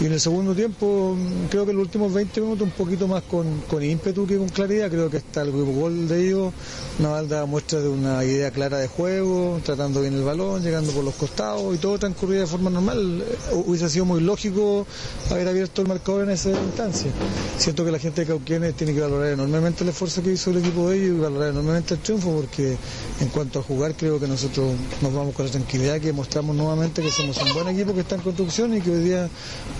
y 0.00 0.06
en 0.06 0.12
el 0.14 0.20
segundo 0.20 0.54
tiempo, 0.54 1.14
creo 1.50 1.66
que 1.66 1.72
en 1.72 1.76
los 1.76 1.84
últimos 1.84 2.14
20 2.14 2.40
minutos 2.40 2.62
un 2.66 2.70
poquito 2.70 3.06
más 3.06 3.22
con, 3.24 3.60
con 3.68 3.82
ímpetu 3.82 4.26
que 4.26 4.38
con 4.38 4.48
claridad. 4.48 4.88
Creo 4.90 5.10
que 5.10 5.18
está 5.18 5.42
el 5.42 5.50
gol 5.50 6.08
de 6.08 6.26
ellos. 6.26 6.54
Naval 6.98 7.28
da 7.28 7.44
muestra 7.44 7.80
de 7.80 7.88
una 7.88 8.24
idea 8.24 8.50
clara 8.50 8.78
de 8.78 8.88
juego, 8.88 9.60
tratando 9.62 10.00
bien 10.00 10.14
el 10.14 10.22
balón, 10.22 10.62
llegando 10.62 10.90
por 10.92 11.04
los 11.04 11.14
costados 11.14 11.74
y 11.74 11.78
todo 11.78 11.98
transcurría 11.98 12.40
de 12.40 12.46
forma 12.46 12.70
normal. 12.70 13.22
Hubiese 13.52 13.90
sido 13.90 14.06
muy 14.06 14.22
lógico 14.22 14.86
haber 15.30 15.48
abierto 15.48 15.82
el 15.82 15.88
marcador 15.88 16.24
en 16.24 16.30
esa 16.30 16.48
instancia. 16.50 17.10
Siento 17.58 17.84
que 17.84 17.90
la 17.92 17.98
gente 17.98 18.22
de 18.22 18.26
Cauquienes 18.28 18.74
tiene 18.74 18.94
que 18.94 19.00
valorar 19.02 19.32
enormemente 19.32 19.84
el 19.84 19.90
esfuerzo 19.90 20.22
que 20.22 20.32
hizo 20.32 20.50
el 20.50 20.58
equipo 20.58 20.88
de 20.88 20.96
ellos 20.96 21.18
y 21.18 21.20
valorar 21.20 21.50
enormemente 21.50 21.92
el 21.92 22.00
triunfo 22.00 22.32
porque 22.40 22.74
en 23.20 23.28
cuanto 23.28 23.58
a 23.58 23.62
jugar 23.62 23.94
creo 23.94 24.18
que 24.18 24.26
nosotros 24.26 24.72
nos 25.02 25.12
vamos 25.12 25.34
con 25.34 25.44
la 25.44 25.52
tranquilidad 25.52 26.00
que 26.00 26.10
mostramos 26.14 26.56
nuevamente 26.56 27.02
que 27.02 27.10
somos 27.10 27.36
un 27.36 27.52
buen 27.52 27.68
equipo 27.68 27.92
que 27.92 28.00
está 28.00 28.14
en 28.14 28.22
construcción 28.22 28.74
y 28.74 28.80
que 28.80 28.90
hoy 28.90 29.04
día 29.04 29.28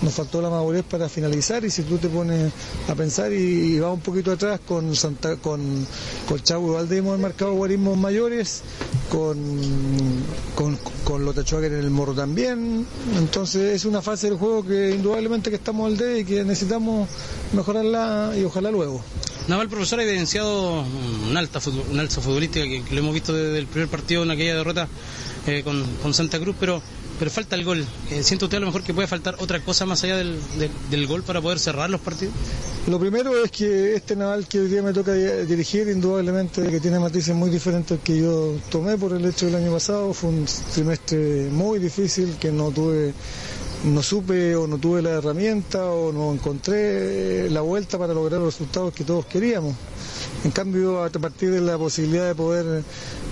nos 0.03 0.10
faltó 0.11 0.40
la 0.40 0.50
madurez 0.50 0.85
para 0.85 1.09
finalizar 1.09 1.64
y 1.64 1.71
si 1.71 1.83
tú 1.83 1.99
te 1.99 2.09
pones 2.09 2.52
a 2.88 2.95
pensar 2.95 3.33
y, 3.33 3.79
vas 3.79 3.93
un 3.93 4.00
poquito 4.00 4.33
atrás 4.33 4.61
con 4.67 4.95
Santa, 4.95 5.37
con, 5.37 5.87
con 6.29 6.43
Chavo 6.43 6.75
Valde 6.75 6.99
hemos 6.99 7.19
marcado 7.19 7.55
guarismos 7.55 7.97
mayores, 7.99 8.62
con, 9.09 9.38
con, 10.55 10.79
con 11.05 11.31
en 11.64 11.75
el 11.75 11.90
morro 11.90 12.14
también, 12.14 12.87
entonces 13.19 13.75
es 13.75 13.85
una 13.85 14.02
fase 14.02 14.29
del 14.29 14.38
juego 14.38 14.64
que 14.64 14.90
indudablemente 14.90 15.50
que 15.50 15.57
estamos 15.57 15.87
al 15.87 15.97
D 15.97 16.21
y 16.21 16.25
que 16.25 16.45
necesitamos 16.45 17.09
mejorarla 17.52 18.33
y 18.38 18.45
ojalá 18.45 18.71
luego. 18.71 19.02
Naval 19.49 19.69
profesor 19.69 19.99
ha 20.00 20.05
evidenciado 20.05 20.85
un 21.29 21.37
alta, 21.37 21.61
un 21.90 21.99
alza 21.99 22.21
futbolística 22.21 22.64
que, 22.64 22.85
lo 22.95 22.99
hemos 22.99 23.14
visto 23.14 23.33
desde 23.33 23.59
el 23.59 23.67
primer 23.67 23.88
partido 23.88 24.23
en 24.23 24.31
aquella 24.31 24.55
derrota 24.55 24.87
eh, 25.47 25.62
con, 25.64 25.85
con 26.02 26.14
Santa 26.14 26.38
Cruz, 26.38 26.55
pero 26.61 26.83
pero 27.21 27.31
falta 27.31 27.55
el 27.55 27.65
gol. 27.65 27.85
Eh, 28.11 28.23
¿Siente 28.25 28.47
usted 28.47 28.57
a 28.57 28.61
lo 28.61 28.67
mejor 28.67 28.83
que 28.83 28.95
puede 28.95 29.07
faltar 29.07 29.37
otra 29.41 29.62
cosa 29.62 29.85
más 29.85 30.03
allá 30.05 30.17
del, 30.17 30.41
del- 30.91 31.07
gol 31.07 31.23
para 31.23 31.41
poder 31.43 31.59
cerrar 31.59 31.91
los 31.91 32.00
partidos? 32.00 32.35
Lo 32.89 32.99
primero 32.99 33.45
es 33.45 33.50
que 33.50 33.95
este 33.95 34.17
naval 34.17 34.49
que 34.49 34.59
hoy 34.61 34.69
día 34.69 34.83
me 34.83 34.95
toca 34.95 35.12
di- 35.12 35.45
dirigir, 35.47 35.87
indudablemente 35.89 36.62
que 36.69 36.81
tiene 36.81 36.99
matices 36.99 37.35
muy 37.37 37.50
diferentes 37.50 38.00
que 38.03 38.19
yo 38.19 38.55
tomé 38.71 38.97
por 38.97 39.12
el 39.12 39.23
hecho 39.27 39.45
del 39.47 39.57
año 39.57 39.71
pasado. 39.71 40.15
Fue 40.15 40.31
un 40.31 40.47
trimestre 40.73 41.50
muy 41.53 41.79
difícil 41.79 42.37
que 42.41 42.50
no 42.50 42.71
tuve, 42.71 43.12
no 43.85 44.03
supe 44.03 44.57
o 44.57 44.67
no 44.67 44.79
tuve 44.79 45.03
la 45.03 45.11
herramienta 45.11 45.91
o 45.91 46.12
no 46.12 46.33
encontré 46.33 47.50
la 47.50 47.61
vuelta 47.61 47.99
para 47.99 48.15
lograr 48.15 48.41
los 48.41 48.55
resultados 48.55 48.95
que 48.95 49.05
todos 49.05 49.27
queríamos. 49.27 49.75
En 50.43 50.53
cambio, 50.53 51.05
a 51.05 51.11
partir 51.11 51.50
de 51.50 51.61
la 51.61 51.77
posibilidad 51.77 52.27
de 52.29 52.35
poder 52.35 52.83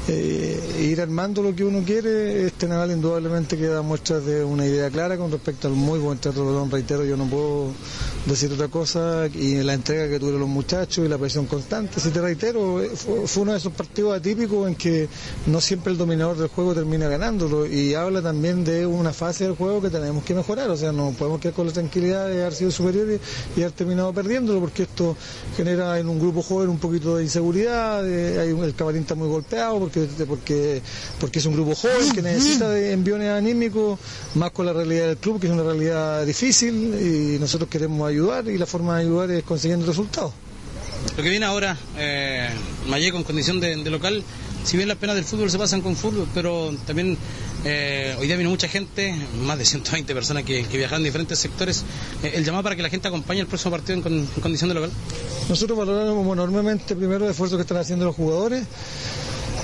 eh, 0.09 0.89
ir 0.91 1.01
armando 1.01 1.43
lo 1.43 1.55
que 1.55 1.65
uno 1.65 1.83
quiere, 1.85 2.47
este 2.47 2.67
Naval 2.67 2.93
indudablemente 2.93 3.57
queda 3.57 3.83
muestras 3.83 4.25
de 4.25 4.43
una 4.43 4.65
idea 4.67 4.91
clara 4.91 5.17
con 5.19 5.31
respecto 5.31 5.69
al 5.69 5.75
muy 5.75 5.99
buen 5.99 6.19
teatro 6.19 6.45
de. 6.47 6.71
Reitero, 6.71 7.05
yo 7.05 7.17
no 7.17 7.27
puedo 7.27 7.73
decir 8.35 8.53
otra 8.53 8.69
cosa 8.69 9.27
y 9.35 9.57
la 9.63 9.75
entrega 9.75 10.09
que 10.09 10.19
tuvieron 10.19 10.41
los 10.41 10.49
muchachos 10.49 11.05
y 11.05 11.09
la 11.09 11.19
presión 11.19 11.47
constante. 11.47 12.01
Si 12.01 12.11
te 12.11 12.21
reitero, 12.21 12.83
eh, 12.83 12.91
fue, 12.95 13.43
uno 13.43 13.53
de 13.53 13.59
esos 13.59 13.73
partidos 13.73 14.17
atípicos 14.17 14.69
en 14.69 14.75
que 14.75 15.09
no 15.47 15.61
siempre 15.61 15.93
el 15.93 15.99
dominador 15.99 16.37
del 16.37 16.49
juego 16.49 16.75
termina 16.75 17.09
ganándolo 17.09 17.67
y 17.67 17.95
habla 17.95 18.21
también 18.23 18.65
de 18.65 18.87
una 18.87 19.13
fase 19.13 19.45
del 19.45 19.55
juego 19.55 19.81
que 19.81 19.91
tenemos 19.91 20.23
que 20.25 20.35
mejorar. 20.35 20.69
O 20.71 20.77
sea, 20.77 20.93
no 20.93 21.11
podemos 21.19 21.41
quedar 21.41 21.55
con 21.55 21.67
la 21.67 21.73
tranquilidad 21.73 22.29
de 22.29 22.43
haber 22.43 22.55
sido 22.55 22.71
superiores 22.71 23.21
y 23.57 23.61
haber 23.63 23.73
terminado 23.73 24.13
perdiéndolo 24.13 24.61
porque 24.61 24.83
esto 24.83 25.17
genera 25.57 25.99
en 25.99 26.09
un 26.09 26.19
grupo 26.19 26.43
joven 26.43 26.69
un 26.69 26.79
poquito 26.79 27.17
de 27.17 27.25
inseguridad, 27.25 28.03
un- 28.05 28.65
el 28.65 28.75
camarín 28.75 29.03
está 29.03 29.15
muy 29.15 29.29
golpeado 29.29 29.79
porque, 29.79 30.07
porque, 30.27 30.83
porque 31.19 31.39
es 31.39 31.47
un 31.47 31.55
grupo 31.55 31.75
joven 31.75 32.13
que 32.15 32.21
necesita 32.23 32.69
de 32.69 32.93
enviones 32.93 33.31
anímicos, 33.31 33.99
más 34.35 34.51
con 34.51 34.67
la 34.67 34.73
realidad 34.73 35.07
del 35.07 35.17
club, 35.17 35.41
que 35.41 35.47
es 35.47 35.53
una 35.53 35.63
realidad 35.63 36.27
difícil 36.27 36.75
y 37.35 37.39
nosotros 37.39 37.71
queremos 37.71 38.07
ayudar 38.09 38.18
y 38.49 38.59
la 38.59 38.67
forma 38.67 38.97
de 38.97 39.03
ayudar 39.03 39.31
es 39.31 39.45
consiguiendo 39.45 39.87
resultados. 39.87 40.33
Lo 41.17 41.23
que 41.23 41.31
viene 41.31 41.47
ahora, 41.47 41.77
eh, 41.97 42.49
Mayeco 42.89 43.17
en 43.17 43.23
condición 43.25 43.61
de, 43.61 43.77
de 43.77 43.91
local, 43.91 44.23
si 44.65 44.77
bien 44.77 44.89
las 44.89 44.99
penas 44.99 45.15
del 45.17 45.25
fútbol 45.25 45.51
se 45.51 45.59
pasan 45.59 45.81
con 45.81 45.95
fútbol, 45.97 46.27
pero 46.35 46.75
también 46.87 47.17
eh, 47.65 48.17
hoy 48.19 48.27
día 48.27 48.37
vino 48.37 48.51
mucha 48.51 48.67
gente, 48.69 49.15
más 49.43 49.57
de 49.59 49.65
120 49.65 50.13
personas 50.15 50.43
que, 50.45 50.65
que 50.65 50.77
viajan 50.77 50.99
en 50.99 51.05
diferentes 51.05 51.39
sectores. 51.39 51.85
Eh, 52.23 52.33
el 52.35 52.45
llamado 52.45 52.65
para 52.65 52.75
que 52.77 52.83
la 52.83 52.91
gente 52.91 53.07
acompañe 53.09 53.41
el 53.41 53.47
próximo 53.47 53.71
partido 53.71 53.95
en, 53.95 54.03
con- 54.03 54.13
en 54.15 54.27
condición 54.43 54.69
de 54.69 54.75
local. 54.75 54.91
Nosotros 55.49 55.79
valoramos 55.79 56.27
enormemente 56.33 56.97
primero 56.97 57.25
el 57.25 57.31
esfuerzo 57.31 57.57
que 57.57 57.63
están 57.63 57.79
haciendo 57.79 58.05
los 58.05 58.17
jugadores, 58.17 58.65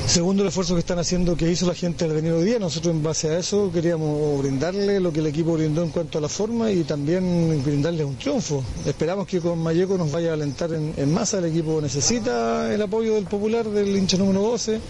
segundo 0.06 0.42
el 0.42 0.48
esfuerzo 0.48 0.74
que 0.74 0.80
están 0.80 0.98
haciendo 0.98 1.36
que 1.36 1.50
hizo 1.50 1.66
la 1.66 1.74
gente 1.74 2.04
al 2.04 2.12
venir 2.12 2.32
hoy 2.32 2.44
día. 2.44 2.58
Nosotros 2.58 2.94
en 2.94 3.02
base 3.02 3.28
a 3.28 3.38
eso 3.38 3.70
queríamos 3.72 4.38
brindarle 4.42 5.00
lo 5.00 5.12
que 5.12 5.20
el 5.20 5.26
equipo 5.26 5.54
brindó 5.54 5.82
en 5.82 5.90
cuanto 5.90 6.18
a 6.18 6.20
la 6.20 6.28
forma 6.28 6.70
y 6.70 6.84
también 6.84 7.62
brindarles 7.64 8.06
un 8.06 8.16
triunfo. 8.16 8.62
Esperamos 8.86 9.26
que 9.26 9.40
con 9.40 9.58
Mayeco 9.58 9.96
nos 9.96 10.10
vaya 10.12 10.30
a 10.30 10.34
alentar 10.34 10.72
en, 10.72 10.92
en 10.96 11.12
masa. 11.12 11.38
El 11.38 11.46
equipo 11.46 11.80
necesita 11.80 12.72
el 12.72 12.82
apoyo 12.82 13.14
del 13.14 13.24
popular, 13.24 13.68
del 13.68 13.96
hincha 13.96 14.16
número 14.16 14.42
12. 14.42 14.80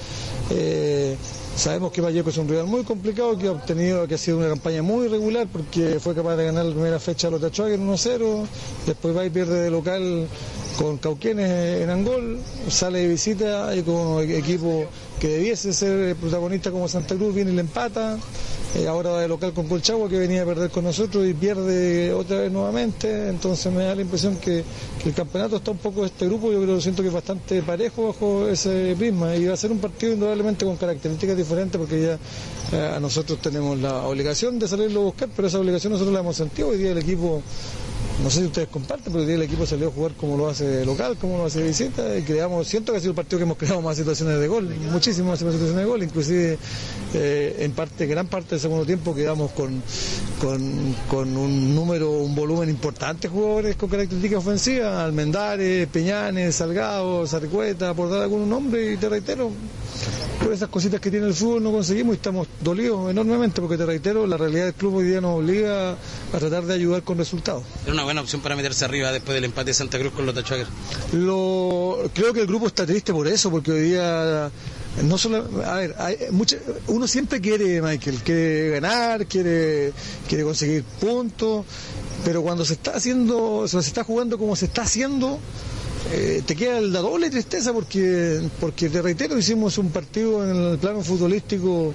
Eh, 0.51 1.17
Sabemos 1.57 1.93
que 1.93 2.01
Vallejo 2.01 2.31
es 2.31 2.37
un 2.37 2.49
rival 2.49 2.67
muy 2.67 2.83
complicado, 2.83 3.39
que 3.39 3.47
ha 3.47 3.53
obtenido, 3.53 4.09
que 4.09 4.17
ha 4.17 4.19
sido 4.19 4.39
una 4.39 4.49
campaña 4.49 4.83
muy 4.83 5.07
irregular 5.07 5.47
porque 5.51 6.01
fue 6.01 6.13
capaz 6.13 6.35
de 6.35 6.47
ganar 6.47 6.65
la 6.65 6.73
primera 6.73 6.99
fecha 6.99 7.29
a 7.29 7.31
los 7.31 7.41
Tachuaga 7.41 7.75
en 7.75 7.87
1-0, 7.89 8.45
después 8.87 9.17
va 9.17 9.25
y 9.25 9.31
pierde 9.31 9.63
de 9.63 9.71
local 9.71 10.27
con 10.79 10.99
Cauquenes 10.99 11.83
en 11.83 11.91
Angol, 11.91 12.39
sale 12.69 13.01
de 13.01 13.09
visita 13.09 13.75
y 13.77 13.83
con 13.83 14.23
equipo 14.31 14.87
que 15.21 15.29
debiese 15.29 15.73
ser 15.73 16.17
protagonista 16.17 16.71
como 16.71 16.89
Santa 16.89 17.15
Cruz 17.15 17.35
viene 17.35 17.53
y 17.53 17.55
le 17.55 17.61
empata, 17.61 18.19
eh, 18.77 18.89
ahora 18.89 19.11
va 19.11 19.21
de 19.21 19.29
local 19.29 19.53
con 19.53 19.69
Colchagua 19.69 20.09
que 20.09 20.19
venía 20.19 20.43
a 20.43 20.47
perder 20.47 20.69
con 20.71 20.83
nosotros 20.83 21.25
y 21.27 21.33
pierde 21.33 22.13
otra 22.13 22.41
vez 22.41 22.51
nuevamente, 22.51 23.29
entonces 23.29 23.73
me 23.73 23.85
da 23.85 23.95
la 23.95 24.03
impresión 24.03 24.37
que, 24.37 24.65
que 25.01 25.09
el 25.11 25.15
campeonato 25.15 25.57
está 25.57 25.71
un 25.71 25.79
poco 25.79 26.01
de 26.01 26.09
este 26.09 26.27
grupo, 26.27 26.51
yo 26.51 26.61
creo 26.61 26.81
siento 26.81 27.03
que 27.03 27.09
es 27.09 27.15
bastante 27.15 27.63
parejo 27.63 28.09
bajo 28.09 28.49
ese 28.49 28.97
prisma. 28.99 29.37
Y 29.37 29.47
va 29.47 29.55
a 29.55 29.57
ser 29.57 29.71
un 29.71 29.79
partido 29.79 30.15
indudablemente 30.15 30.65
con 30.65 30.77
características 30.77 31.37
diferentes 31.37 31.79
porque 31.79 32.03
ya 32.03 32.19
eh, 32.77 32.93
a 32.97 32.99
nosotros 32.99 33.39
tenemos 33.41 33.79
la 33.79 34.07
obligación 34.09 34.59
de 34.59 34.67
salirlo 34.67 35.03
a 35.03 35.05
buscar, 35.05 35.29
pero 35.37 35.47
esa 35.47 35.61
obligación 35.61 35.93
nosotros 35.93 36.13
la 36.13 36.21
hemos 36.21 36.37
sentido, 36.37 36.69
hoy 36.69 36.79
día 36.79 36.91
el 36.91 36.99
equipo 36.99 37.43
no 38.23 38.31
sé 38.31 38.41
si 38.41 38.47
ustedes 38.47 38.69
comparten, 38.69 39.13
pero 39.13 39.25
el 39.25 39.43
equipo 39.43 39.67
salió 39.67 39.89
a 39.89 39.91
jugar 39.91 40.13
como 40.13 40.37
lo 40.37 40.49
hace 40.49 40.85
local, 40.85 41.17
como 41.21 41.39
lo 41.39 41.47
hace 41.47 41.63
visita, 41.63 42.17
y 42.17 42.23
creamos, 42.23 42.67
siento 42.69 42.93
que 42.93 42.99
ha 42.99 43.01
sido 43.01 43.11
el 43.11 43.17
partido 43.17 43.39
que 43.39 43.45
hemos 43.45 43.57
creado 43.57 43.83
más 43.83 43.97
situaciones 43.97 44.39
de 44.39 44.49
gol, 44.49 44.69
muchísimas 44.93 45.43
más 45.43 45.53
situaciones 45.53 45.77
de 45.77 45.85
gol, 45.85 46.03
inclusive 46.03 46.59
eh, 47.15 47.57
en 47.61 47.73
parte, 47.73 48.07
gran 48.07 48.29
parte 48.29 48.51
del 48.51 48.61
segundo 48.61 48.87
tiempo 48.87 49.15
quedamos 49.15 49.51
con, 49.53 49.83
con, 50.41 50.97
con 51.09 51.37
un 51.37 51.75
número, 51.75 52.11
un 52.11 52.35
volumen 52.35 52.69
importante 52.71 53.29
de 53.29 53.35
jugadores 53.35 53.77
con 53.77 53.89
características 53.89 54.39
ofensivas, 54.39 54.97
Almendares, 54.97 55.89
Peñanes, 55.89 56.55
Salgado, 56.55 57.27
Sarricueta, 57.27 57.95
por 57.95 58.11
dar 58.11 58.23
algún 58.23 58.49
nombre, 58.49 58.93
y 58.93 58.97
te 58.97 59.09
reitero, 59.09 59.51
esas 60.55 60.69
cositas 60.69 61.01
que 61.01 61.11
tiene 61.11 61.27
el 61.27 61.35
fútbol 61.35 61.63
no 61.63 61.71
conseguimos 61.73 62.15
y 62.15 62.17
estamos 62.17 62.47
dolidos 62.61 63.11
enormemente, 63.11 63.61
porque 63.61 63.77
te 63.77 63.85
reitero, 63.87 64.27
la 64.27 64.37
realidad 64.37 64.65
del 64.65 64.75
club 64.75 64.97
hoy 64.97 65.07
día 65.07 65.21
nos 65.21 65.39
obliga 65.39 65.93
a 65.93 66.39
tratar 66.39 66.65
de 66.65 66.75
ayudar 66.75 67.03
con 67.03 67.19
resultados. 67.19 67.63
Era 67.85 67.93
una 67.95 68.05
buena 68.05 68.21
opción 68.21 68.41
para 68.41 68.57
meterse 68.57 68.85
arriba 68.85 69.13
después 69.13 69.35
del 69.35 69.45
empate 69.45 69.71
de 69.71 69.75
Santa 69.75 69.99
Cruz 69.99 70.13
con 70.13 70.27
los 70.27 70.35
Tachuaguer. 70.35 70.67
Lo, 71.13 71.99
creo 72.15 72.33
que 72.33 72.41
el 72.41 72.47
grupo 72.47 72.67
está 72.67 72.87
triste 72.87 73.13
por 73.13 73.27
eso, 73.29 73.51
porque 73.51 73.73
hoy 73.73 73.83
día 73.83 74.51
no 75.03 75.19
solo, 75.19 75.49
a 75.65 75.75
ver, 75.77 75.95
hay 75.99 76.17
mucha- 76.31 76.59
uno 76.89 77.07
siempre 77.09 77.41
quiere, 77.41 77.81
Michael, 77.83 78.19
quiere 78.25 78.71
ganar, 78.71 79.27
quiere, 79.27 79.93
quiere 80.29 80.45
conseguir 80.45 80.85
puntos, 80.85 81.65
pero 82.25 82.43
cuando 82.43 82.65
se 82.65 82.75
está 82.75 82.93
haciendo, 82.93 83.67
se 83.69 83.79
está 83.79 84.05
jugando 84.05 84.39
como 84.39 84.55
se 84.57 84.67
está 84.67 84.83
haciendo, 84.83 85.39
eh, 86.13 86.43
te 86.47 86.55
queda 86.55 86.81
la 86.81 87.01
doble 87.01 87.31
tristeza 87.31 87.73
porque, 87.73 88.41
porque 88.61 88.89
te 88.91 89.01
reitero, 89.01 89.39
hicimos 89.39 89.79
un 89.79 89.91
partido 89.91 90.45
en 90.49 90.73
el 90.73 90.79
plano 90.79 91.03
futbolístico 91.03 91.95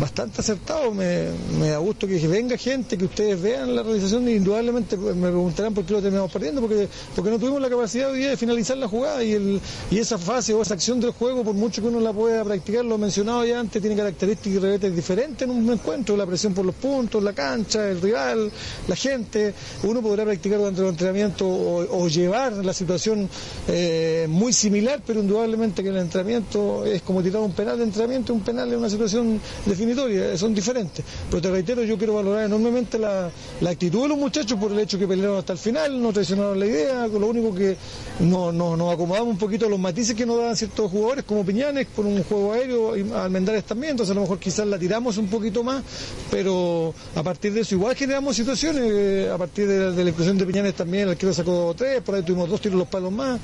bastante 0.00 0.40
acertado. 0.40 0.92
Me, 0.92 1.28
me 1.58 1.70
da 1.70 1.78
gusto 1.78 2.06
que 2.06 2.18
venga 2.28 2.56
gente, 2.58 2.98
que 2.98 3.06
ustedes 3.06 3.40
vean 3.40 3.74
la 3.74 3.82
realización 3.82 4.28
y 4.28 4.32
indudablemente 4.34 4.96
me 4.96 5.28
preguntarán 5.28 5.72
por 5.74 5.84
qué 5.84 5.94
lo 5.94 6.02
terminamos 6.02 6.30
perdiendo, 6.30 6.60
porque, 6.60 6.88
porque 7.14 7.30
no 7.30 7.38
tuvimos 7.38 7.60
la 7.62 7.70
capacidad 7.70 8.10
hoy 8.10 8.18
día 8.18 8.30
de 8.30 8.36
finalizar 8.36 8.76
la 8.76 8.88
jugada 8.88 9.24
y, 9.24 9.32
el, 9.32 9.60
y 9.90 9.98
esa 9.98 10.18
fase 10.18 10.52
o 10.52 10.60
esa 10.60 10.74
acción 10.74 11.00
del 11.00 11.12
juego, 11.12 11.42
por 11.42 11.54
mucho 11.54 11.80
que 11.80 11.88
uno 11.88 12.00
la 12.00 12.12
pueda 12.12 12.44
practicar, 12.44 12.84
lo 12.84 12.98
mencionado 12.98 13.44
ya 13.44 13.58
antes, 13.58 13.80
tiene 13.80 13.96
características 13.96 14.56
y 14.56 14.58
revetes 14.58 14.94
diferentes 14.94 15.48
en 15.48 15.54
un 15.54 15.70
encuentro, 15.72 16.16
la 16.16 16.26
presión 16.26 16.52
por 16.52 16.64
los 16.66 16.74
puntos, 16.74 17.22
la 17.22 17.32
cancha, 17.32 17.88
el 17.88 18.00
rival, 18.00 18.50
la 18.86 18.96
gente. 18.96 19.54
Uno 19.82 20.02
podrá 20.02 20.24
practicar 20.24 20.58
durante 20.58 20.82
el 20.82 20.88
entrenamiento 20.88 21.46
o, 21.46 22.04
o 22.04 22.08
llevar 22.08 22.52
la 22.52 22.72
situación 22.74 23.28
eh, 23.68 24.26
muy 24.28 24.52
similar, 24.52 25.00
pero 25.06 25.20
indudablemente 25.20 25.82
que 25.82 25.88
el 25.88 25.96
entrenamiento 25.96 26.84
es 26.84 27.02
como 27.02 27.22
tirar 27.22 27.42
un 27.42 27.52
penal 27.52 27.78
de 27.78 27.84
entrenamiento, 27.84 28.32
un 28.32 28.40
penal 28.40 28.70
es 28.70 28.78
una 28.78 28.90
situación 28.90 29.40
definitoria, 29.64 30.36
son 30.38 30.54
diferentes. 30.54 31.04
Pero 31.30 31.42
te 31.42 31.50
reitero, 31.50 31.82
yo 31.82 31.98
quiero 31.98 32.14
valorar 32.14 32.44
enormemente 32.46 32.98
la, 32.98 33.30
la 33.60 33.70
actitud 33.70 34.02
de 34.02 34.08
los 34.08 34.18
muchachos 34.18 34.58
por 34.58 34.72
el 34.72 34.78
hecho 34.80 34.98
que 34.98 35.06
pelearon 35.06 35.38
hasta 35.38 35.52
el 35.52 35.58
final, 35.58 36.00
no 36.00 36.12
traicionaron 36.12 36.58
la 36.58 36.66
idea, 36.66 37.06
lo 37.08 37.26
único 37.26 37.54
que 37.54 37.76
no, 38.20 38.52
no- 38.52 38.76
nos 38.76 38.92
acomodamos 38.94 39.28
un 39.30 39.38
poquito 39.38 39.66
a 39.66 39.68
los 39.68 39.78
matices 39.78 40.14
que 40.14 40.26
nos 40.26 40.38
daban 40.38 40.56
ciertos 40.56 40.90
jugadores, 40.90 41.24
como 41.24 41.44
Piñanes, 41.44 41.86
por 41.94 42.06
un 42.06 42.22
juego 42.24 42.52
aéreo, 42.52 42.96
y 42.96 43.10
Almendares 43.12 43.64
también, 43.64 43.92
entonces 43.92 44.12
a 44.12 44.14
lo 44.14 44.22
mejor 44.22 44.38
quizás 44.38 44.66
la 44.66 44.78
tiramos 44.78 45.16
un 45.18 45.28
poquito 45.28 45.62
más, 45.64 45.82
pero 46.30 46.94
a 47.14 47.22
partir 47.22 47.52
de 47.52 47.60
eso 47.60 47.74
igual 47.74 47.94
generamos 47.96 48.36
situaciones, 48.36 48.82
eh, 48.86 49.30
a 49.32 49.38
partir 49.38 49.66
de, 49.66 49.92
de 49.92 50.04
la 50.04 50.10
inclusión 50.10 50.38
de 50.38 50.46
Piñanes 50.46 50.74
también, 50.74 51.04
el 51.04 51.10
arquero 51.10 51.32
sacó 51.32 51.74
tres, 51.76 52.00
por 52.02 52.14
ahí 52.14 52.22
tuvimos 52.22 52.48
dos 52.48 52.60
tiros 52.60 52.78
los 52.78 52.88
palos 52.88 53.12
más. 53.12 53.35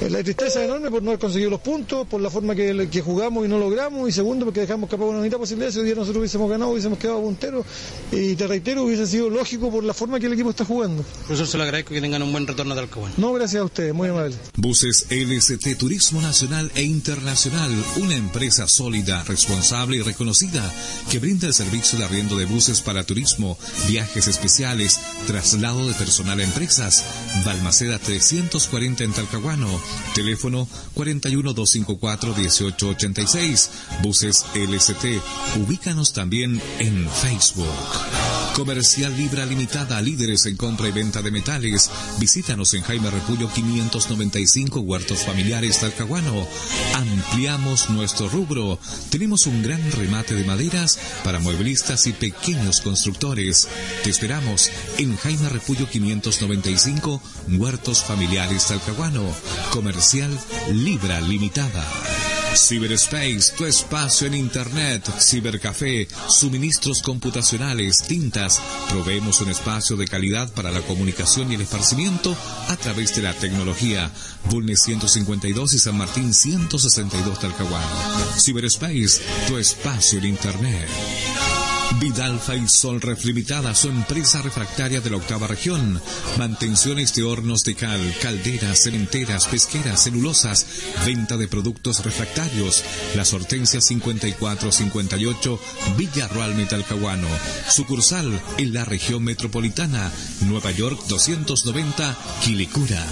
Eh, 0.00 0.10
La 0.10 0.22
tristeza 0.22 0.60
es 0.60 0.66
enorme 0.66 0.90
por 0.90 1.02
no 1.02 1.10
haber 1.10 1.20
conseguido 1.20 1.50
los 1.50 1.60
puntos, 1.60 2.06
por 2.06 2.20
la 2.20 2.30
forma 2.30 2.54
que, 2.54 2.88
que 2.90 3.00
jugamos 3.00 3.44
y 3.44 3.48
no 3.48 3.58
logramos, 3.58 4.08
y 4.08 4.12
segundo 4.12 4.44
porque 4.44 4.60
dejamos 4.60 4.88
escapar 4.88 5.06
una 5.06 5.20
mitad 5.20 5.38
posibilidad, 5.38 5.70
si 5.70 5.78
hoy 5.78 5.84
día 5.84 5.94
nosotros 5.94 6.18
hubiésemos 6.18 6.50
ganado, 6.50 6.72
hubiésemos 6.72 6.98
quedado 6.98 7.20
punteros, 7.20 7.64
y 8.10 8.34
te 8.34 8.46
reitero, 8.46 8.84
hubiese 8.84 9.06
sido 9.06 9.30
lógico 9.30 9.70
por 9.70 9.84
la 9.84 9.94
forma 9.94 10.18
que 10.18 10.26
el 10.26 10.32
equipo 10.32 10.50
está 10.50 10.64
jugando. 10.64 11.04
Profesor, 11.26 11.46
se 11.46 11.56
lo 11.56 11.62
agradezco 11.62 11.94
que 11.94 12.00
tengan 12.00 12.22
un 12.22 12.32
buen 12.32 12.46
retorno 12.46 12.74
de 12.74 12.80
Talcahuano. 12.80 13.14
No, 13.18 13.32
gracias 13.32 13.62
a 13.62 13.64
ustedes, 13.64 13.94
muy 13.94 14.08
amable. 14.08 14.34
Buses 14.56 15.06
LST 15.10 15.76
Turismo 15.78 16.20
Nacional 16.20 16.70
e 16.74 16.82
Internacional, 16.82 17.70
una 17.96 18.16
empresa 18.16 18.66
sólida, 18.66 19.22
responsable 19.24 19.96
y 19.96 20.02
reconocida 20.02 20.62
que 21.10 21.18
brinda 21.18 21.46
el 21.46 21.54
servicio 21.54 21.98
de 21.98 22.04
arriendo 22.04 22.36
de 22.36 22.46
buses 22.46 22.80
para 22.80 23.04
turismo, 23.04 23.56
viajes 23.88 24.26
especiales, 24.26 25.00
traslado 25.26 25.86
de 25.86 25.94
personal 25.94 26.40
a 26.40 26.44
empresas. 26.44 27.04
Balmaceda 27.44 27.98
340 27.98 29.04
en 29.04 29.12
Talcahuano, 29.24 29.68
teléfono 30.14 30.68
41 30.94 31.52
254 31.54 32.34
1886. 32.34 33.70
Buses 34.02 34.44
LST, 34.54 35.04
ubícanos 35.66 36.12
también 36.12 36.60
en 36.78 37.08
Facebook. 37.08 37.66
Comercial 38.54 39.16
Libra 39.16 39.44
Limitada, 39.44 40.00
líderes 40.00 40.46
en 40.46 40.56
compra 40.56 40.88
y 40.88 40.92
venta 40.92 41.22
de 41.22 41.32
metales. 41.32 41.90
Visítanos 42.20 42.72
en 42.74 42.82
Jaime 42.82 43.10
Repullo 43.10 43.50
595 43.52 44.80
Huertos 44.80 45.24
Familiares 45.24 45.80
Talcahuano. 45.80 46.46
Ampliamos 46.94 47.90
nuestro 47.90 48.28
rubro. 48.28 48.78
Tenemos 49.10 49.48
un 49.48 49.60
gran 49.62 49.90
remate 49.92 50.34
de 50.34 50.44
maderas 50.44 51.00
para 51.24 51.40
mueblistas 51.40 52.06
y 52.06 52.12
pequeños 52.12 52.80
constructores. 52.80 53.68
Te 54.04 54.10
esperamos 54.10 54.70
en 54.98 55.16
Jaime 55.16 55.48
Repullo 55.48 55.88
595 55.90 57.20
Huertos 57.58 58.04
Familiares 58.04 58.68
Talcahuano. 58.68 59.24
Comercial 59.72 60.30
Libra 60.72 61.20
Limitada. 61.20 61.84
Cyberspace, 62.56 63.52
tu 63.56 63.64
espacio 63.64 64.26
en 64.26 64.34
Internet, 64.34 65.04
cibercafé, 65.20 66.08
suministros 66.28 67.02
computacionales, 67.02 68.02
tintas. 68.02 68.60
Proveemos 68.88 69.40
un 69.40 69.50
espacio 69.50 69.96
de 69.96 70.06
calidad 70.06 70.52
para 70.52 70.70
la 70.70 70.80
comunicación 70.82 71.50
y 71.50 71.56
el 71.56 71.62
esparcimiento 71.62 72.36
a 72.68 72.76
través 72.76 73.14
de 73.16 73.22
la 73.22 73.34
tecnología. 73.34 74.10
Bulnes 74.50 74.82
152 74.82 75.74
y 75.74 75.78
San 75.78 75.98
Martín 75.98 76.32
162 76.32 77.40
Talcahuano. 77.40 77.86
Cyberspace, 78.38 79.20
tu 79.48 79.58
espacio 79.58 80.18
en 80.18 80.26
Internet. 80.26 80.88
Vidalfa 82.00 82.56
y 82.56 82.68
Sol 82.68 83.00
Ref 83.00 83.24
Limitada, 83.24 83.74
su 83.74 83.88
empresa 83.88 84.42
refractaria 84.42 85.00
de 85.00 85.10
la 85.10 85.16
octava 85.16 85.46
región. 85.46 86.00
Mantenciones 86.38 87.14
de 87.14 87.22
hornos 87.22 87.64
de 87.64 87.74
cal, 87.74 88.00
calderas, 88.20 88.82
cementeras, 88.82 89.46
pesqueras, 89.46 90.04
celulosas, 90.04 90.66
venta 91.06 91.36
de 91.36 91.48
productos 91.48 92.04
refractarios. 92.04 92.82
Las 93.14 93.32
Hortensias 93.32 93.84
5458, 93.84 95.60
Villa 95.96 96.28
Rual 96.28 96.54
Metalcahuano. 96.54 97.28
Sucursal 97.70 98.40
en 98.58 98.74
la 98.74 98.84
región 98.84 99.22
metropolitana, 99.22 100.10
Nueva 100.42 100.70
York 100.72 101.00
290, 101.08 102.16
Quilicura. 102.42 103.04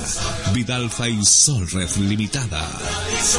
Vidalfa 0.52 1.08
y 1.08 1.24
Sol 1.24 1.68
Ref 1.70 1.96
Limitada. 1.98 2.68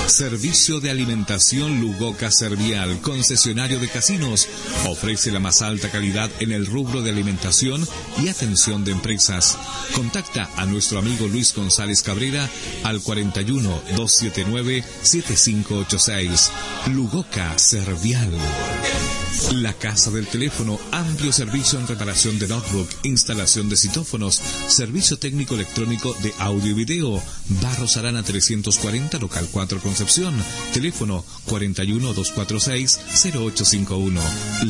Servicio 0.07 0.79
de 0.79 0.89
alimentación 0.89 1.81
Lugoca 1.81 2.31
Servial, 2.31 3.01
concesionario 3.01 3.79
de 3.79 3.87
casinos. 3.87 4.47
Ofrece 4.87 5.22
la 5.31 5.39
más 5.39 5.61
alta 5.61 5.89
calidad 5.89 6.29
en 6.39 6.51
el 6.51 6.65
rubro 6.65 7.01
de 7.01 7.11
alimentación 7.11 7.87
y 8.21 8.29
atención 8.29 8.83
de 8.83 8.91
empresas. 8.91 9.57
Contacta 9.93 10.49
a 10.57 10.65
nuestro 10.65 10.99
amigo 10.99 11.27
Luis 11.27 11.53
González 11.53 12.01
Cabrera 12.01 12.49
al 12.83 13.01
41 13.01 13.69
279 13.95 14.83
7586. 15.01 16.51
Lugoca 16.87 17.57
Servial. 17.57 18.31
La 19.53 19.73
Casa 19.73 20.11
del 20.11 20.27
Teléfono, 20.27 20.79
amplio 20.91 21.31
servicio 21.31 21.79
en 21.79 21.87
reparación 21.87 22.39
de 22.39 22.47
notebook, 22.47 22.87
instalación 23.03 23.69
de 23.69 23.77
citófonos, 23.77 24.41
servicio 24.67 25.17
técnico 25.17 25.55
electrónico 25.55 26.15
de 26.21 26.33
audio 26.39 26.71
y 26.71 26.73
video. 26.73 27.21
Barros 27.61 27.97
Arana 27.97 28.23
340, 28.23 29.19
local 29.19 29.47
4 29.51 29.79
Concepción. 29.79 30.35
Teléfono 30.73 31.25
41 31.45 32.13
246 32.13 32.99
0851. 33.33 34.21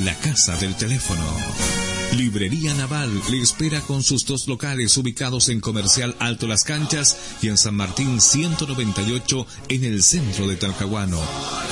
La 0.03 0.15
Casa 0.15 0.55
del 0.57 0.75
Teléfono. 0.75 1.92
Librería 2.17 2.75
Naval 2.75 3.09
le 3.31 3.41
espera 3.41 3.81
con 3.81 4.03
sus 4.03 4.25
dos 4.25 4.47
locales 4.47 4.95
ubicados 4.97 5.49
en 5.49 5.59
Comercial 5.59 6.15
Alto 6.19 6.45
Las 6.45 6.63
Canchas 6.63 7.17
y 7.41 7.47
en 7.47 7.57
San 7.57 7.75
Martín 7.75 8.21
198 8.21 9.47
en 9.69 9.83
el 9.83 10.03
centro 10.03 10.47
de 10.47 10.55
Talcahuano. 10.55 11.19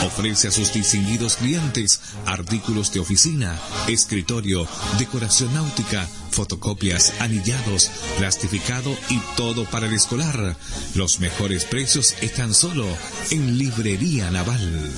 Ofrece 0.03 0.47
a 0.47 0.51
sus 0.51 0.73
distinguidos 0.73 1.35
clientes 1.35 2.01
artículos 2.25 2.91
de 2.91 3.01
oficina, 3.01 3.59
escritorio, 3.87 4.67
decoración 4.97 5.53
náutica, 5.53 6.07
fotocopias, 6.31 7.13
anillados, 7.19 7.91
plastificado 8.17 8.95
y 9.09 9.19
todo 9.37 9.65
para 9.65 9.87
el 9.87 9.93
escolar. 9.93 10.55
Los 10.95 11.19
mejores 11.19 11.65
precios 11.65 12.15
están 12.21 12.55
solo 12.55 12.87
en 13.29 13.59
Librería 13.59 14.31
Naval. 14.31 14.91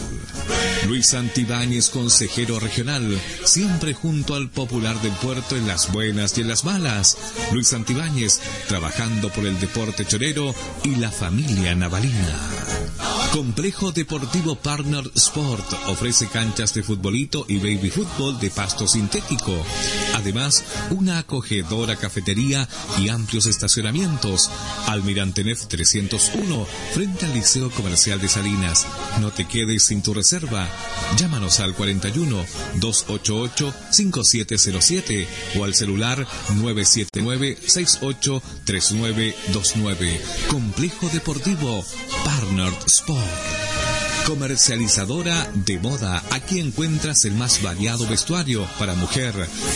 Luis 0.88 1.08
Santibáñez, 1.08 1.90
consejero 1.90 2.60
regional, 2.60 3.20
siempre 3.46 3.94
junto 3.94 4.36
al 4.36 4.50
popular 4.50 5.02
del 5.02 5.14
en 5.34 5.68
las 5.68 5.92
buenas 5.92 6.38
y 6.38 6.42
en 6.42 6.48
las 6.48 6.64
malas. 6.64 7.18
Luis 7.52 7.70
Santibáñez, 7.70 8.40
trabajando 8.68 9.30
por 9.30 9.46
el 9.46 9.60
deporte 9.60 10.06
chorero 10.06 10.54
y 10.84 10.96
la 10.96 11.12
familia 11.12 11.74
navalina. 11.74 12.40
Complejo 13.34 13.92
Deportivo 13.92 14.56
Partner 14.56 15.04
Sport 15.16 15.74
ofrece 15.88 16.28
canchas 16.28 16.76
de 16.76 16.84
futbolito 16.84 17.46
y 17.48 17.58
baby 17.58 17.90
fútbol 17.90 18.40
de 18.40 18.52
pasto 18.52 18.88
sintético. 18.88 19.60
Además, 20.14 20.64
una 20.92 21.18
acogedora 21.18 21.96
cafetería 21.96 22.70
y 23.00 23.10
amplios 23.10 23.48
estacionamientos. 23.48 24.52
Almirante 24.86 25.44
Nef 25.44 25.66
301, 25.66 26.68
frente 26.94 27.26
al 27.26 27.34
Liceo 27.34 27.72
Comercial 27.72 28.22
de 28.22 28.28
Salinas. 28.28 28.86
No 29.20 29.32
te 29.32 29.48
quedes 29.48 29.86
sin 29.86 30.04
tu 30.04 30.14
reserva. 30.14 30.70
Llámanos 31.18 31.60
al 31.60 31.74
41 31.74 32.46
288 32.76 33.74
5707 33.90 35.28
o 35.58 35.64
al 35.64 35.74
celular 35.74 36.28
979 36.50 37.58
683929. 37.66 40.22
Complejo 40.52 41.10
Deportivo 41.10 41.84
Partner 42.24 42.72
Sport. 42.86 43.23
Comercializadora 44.26 45.50
de 45.54 45.80
moda. 45.80 46.24
Aquí 46.32 46.60
encuentras 46.60 47.26
el 47.26 47.34
más 47.34 47.62
variado 47.62 48.08
vestuario 48.08 48.66
para 48.80 48.96
mujer, 48.96 49.34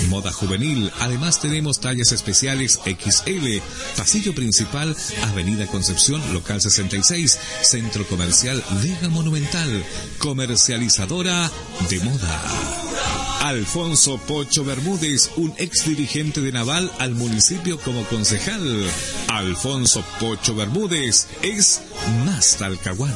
moda 0.10 0.32
juvenil. 0.32 0.90
Además 1.00 1.42
tenemos 1.42 1.82
tallas 1.82 2.14
especiales 2.14 2.80
XL. 2.86 3.60
Pasillo 3.98 4.34
principal, 4.34 4.96
Avenida 5.24 5.68
Concepción, 5.68 6.22
local 6.34 6.62
66, 6.62 7.38
Centro 7.62 8.08
Comercial 8.08 8.64
Vega 8.82 9.10
Monumental. 9.10 9.84
Comercializadora 10.18 11.52
de 11.90 12.00
moda. 12.00 12.87
Alfonso 13.42 14.18
Pocho 14.18 14.66
Bermúdez, 14.66 15.30
un 15.38 15.54
ex 15.58 15.86
dirigente 15.86 16.42
de 16.42 16.52
Naval 16.52 16.92
al 17.00 17.16
municipio 17.16 17.80
como 17.80 18.04
concejal. 18.06 18.86
Alfonso 19.28 20.04
Pocho 20.20 20.56
Bermúdez 20.56 21.28
es 21.44 21.82
más 22.26 22.58
talcahuano. 22.58 23.16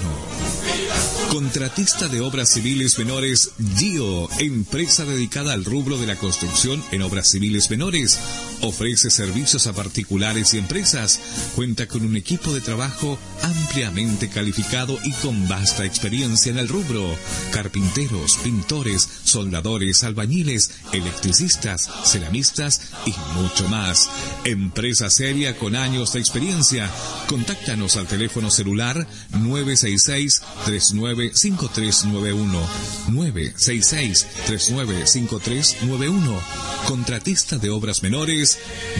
Contratista 1.29 2.07
de 2.07 2.21
obras 2.21 2.49
civiles 2.49 2.97
menores 2.99 3.51
GIO, 3.77 4.29
empresa 4.39 5.05
dedicada 5.05 5.53
al 5.53 5.65
rubro 5.65 5.97
de 5.97 6.07
la 6.07 6.15
construcción 6.15 6.83
en 6.91 7.01
obras 7.01 7.29
civiles 7.29 7.69
menores. 7.69 8.19
Ofrece 8.63 9.09
servicios 9.09 9.65
a 9.65 9.73
particulares 9.73 10.53
y 10.53 10.59
empresas. 10.59 11.19
Cuenta 11.55 11.87
con 11.87 12.05
un 12.05 12.15
equipo 12.15 12.53
de 12.53 12.61
trabajo 12.61 13.17
ampliamente 13.41 14.29
calificado 14.29 14.99
y 15.03 15.11
con 15.13 15.47
vasta 15.47 15.83
experiencia 15.83 16.51
en 16.51 16.59
el 16.59 16.67
rubro. 16.67 17.17
Carpinteros, 17.51 18.37
pintores, 18.37 19.09
soldadores, 19.23 20.03
albañiles, 20.03 20.71
electricistas, 20.93 21.89
ceramistas 22.05 22.81
y 23.05 23.13
mucho 23.33 23.67
más. 23.67 24.09
Empresa 24.43 25.09
seria 25.09 25.57
con 25.57 25.75
años 25.75 26.13
de 26.13 26.19
experiencia. 26.19 26.89
Contáctanos 27.27 27.97
al 27.97 28.07
teléfono 28.07 28.51
celular 28.51 29.07
966 29.31 30.41
39 30.65 31.31
5391 31.33 32.59
966 33.07 34.27
395391 34.45 36.41
Contratista 36.85 37.57
de 37.57 37.69
obras 37.69 38.03
menores 38.03 38.50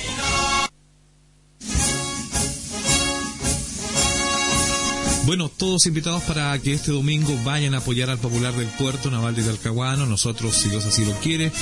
Bueno, 5.24 5.48
todos 5.48 5.86
invitados 5.86 6.24
para 6.24 6.58
que 6.58 6.72
este 6.72 6.90
domingo 6.90 7.32
vayan 7.44 7.74
a 7.74 7.78
apoyar 7.78 8.10
al 8.10 8.18
Popular 8.18 8.52
del 8.54 8.66
Puerto 8.66 9.08
Naval 9.08 9.36
de 9.36 9.44
Talcahuano. 9.44 10.04
Nosotros, 10.04 10.52
si 10.56 10.68
Dios 10.68 10.84
así 10.84 11.04
lo 11.04 11.12
quiere, 11.20 11.52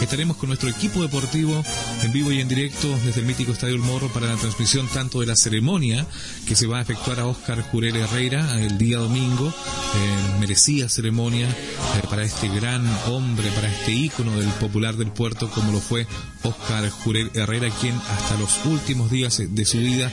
estaremos 0.00 0.38
con 0.38 0.48
nuestro 0.48 0.70
equipo 0.70 1.02
deportivo 1.02 1.62
en 2.02 2.12
vivo 2.12 2.32
y 2.32 2.40
en 2.40 2.48
directo 2.48 2.88
desde 3.04 3.20
el 3.20 3.26
mítico 3.26 3.52
Estadio 3.52 3.74
El 3.74 3.82
Morro 3.82 4.08
para 4.08 4.26
la 4.26 4.36
transmisión 4.36 4.88
tanto 4.88 5.20
de 5.20 5.26
la 5.26 5.36
ceremonia 5.36 6.06
que 6.48 6.56
se 6.56 6.66
va 6.66 6.78
a 6.78 6.82
efectuar 6.82 7.20
a 7.20 7.26
Oscar 7.26 7.60
Jurel 7.60 7.96
Herrera 7.96 8.58
el 8.58 8.78
día 8.78 8.96
domingo. 8.96 9.48
Eh, 9.48 10.38
merecida 10.40 10.88
ceremonia 10.88 11.46
eh, 11.46 12.06
para 12.08 12.22
este 12.22 12.48
gran 12.48 12.86
hombre, 13.06 13.50
para 13.50 13.70
este 13.70 13.92
ícono 13.92 14.34
del 14.38 14.48
Popular 14.48 14.96
del 14.96 15.12
Puerto 15.12 15.50
como 15.50 15.72
lo 15.72 15.80
fue 15.80 16.06
Oscar 16.42 16.88
Jurel 16.88 17.30
Herrera, 17.34 17.68
quien 17.80 17.94
hasta 17.94 18.38
los 18.38 18.64
últimos 18.64 19.10
días 19.10 19.42
de 19.46 19.64
su 19.66 19.76
vida 19.76 20.10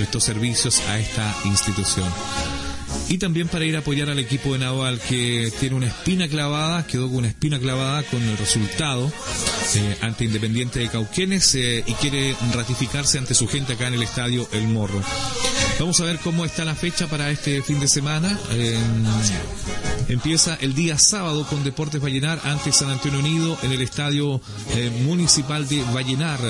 prestó 0.00 0.18
servicios 0.18 0.80
a 0.88 0.98
esta 0.98 1.36
institución. 1.44 2.10
Y 3.10 3.18
también 3.18 3.48
para 3.48 3.66
ir 3.66 3.76
a 3.76 3.80
apoyar 3.80 4.08
al 4.08 4.18
equipo 4.18 4.54
de 4.54 4.60
Naval 4.60 4.98
que 4.98 5.52
tiene 5.60 5.76
una 5.76 5.88
espina 5.88 6.26
clavada, 6.26 6.86
quedó 6.86 7.08
con 7.08 7.18
una 7.18 7.28
espina 7.28 7.58
clavada 7.58 8.02
con 8.04 8.22
el 8.22 8.38
resultado 8.38 9.12
eh, 9.74 9.96
ante 10.00 10.24
Independiente 10.24 10.78
de 10.78 10.88
Cauquenes 10.88 11.54
eh, 11.54 11.84
y 11.86 11.92
quiere 11.94 12.34
ratificarse 12.54 13.18
ante 13.18 13.34
su 13.34 13.46
gente 13.46 13.74
acá 13.74 13.88
en 13.88 13.94
el 13.94 14.02
estadio 14.02 14.48
El 14.52 14.68
Morro. 14.68 15.02
Vamos 15.78 16.00
a 16.00 16.04
ver 16.04 16.18
cómo 16.20 16.46
está 16.46 16.64
la 16.64 16.74
fecha 16.74 17.06
para 17.06 17.30
este 17.30 17.60
fin 17.60 17.78
de 17.78 17.88
semana. 17.88 18.38
Eh, 18.52 18.78
empieza 20.08 20.56
el 20.62 20.74
día 20.74 20.98
sábado 20.98 21.46
con 21.46 21.62
Deportes 21.62 22.02
Vallenar 22.02 22.40
ante 22.44 22.72
San 22.72 22.88
Antonio 22.88 23.18
Unido 23.18 23.58
en 23.62 23.72
el 23.72 23.82
estadio 23.82 24.40
eh, 24.74 24.90
municipal 25.04 25.68
de 25.68 25.82
Vallenar. 25.92 26.40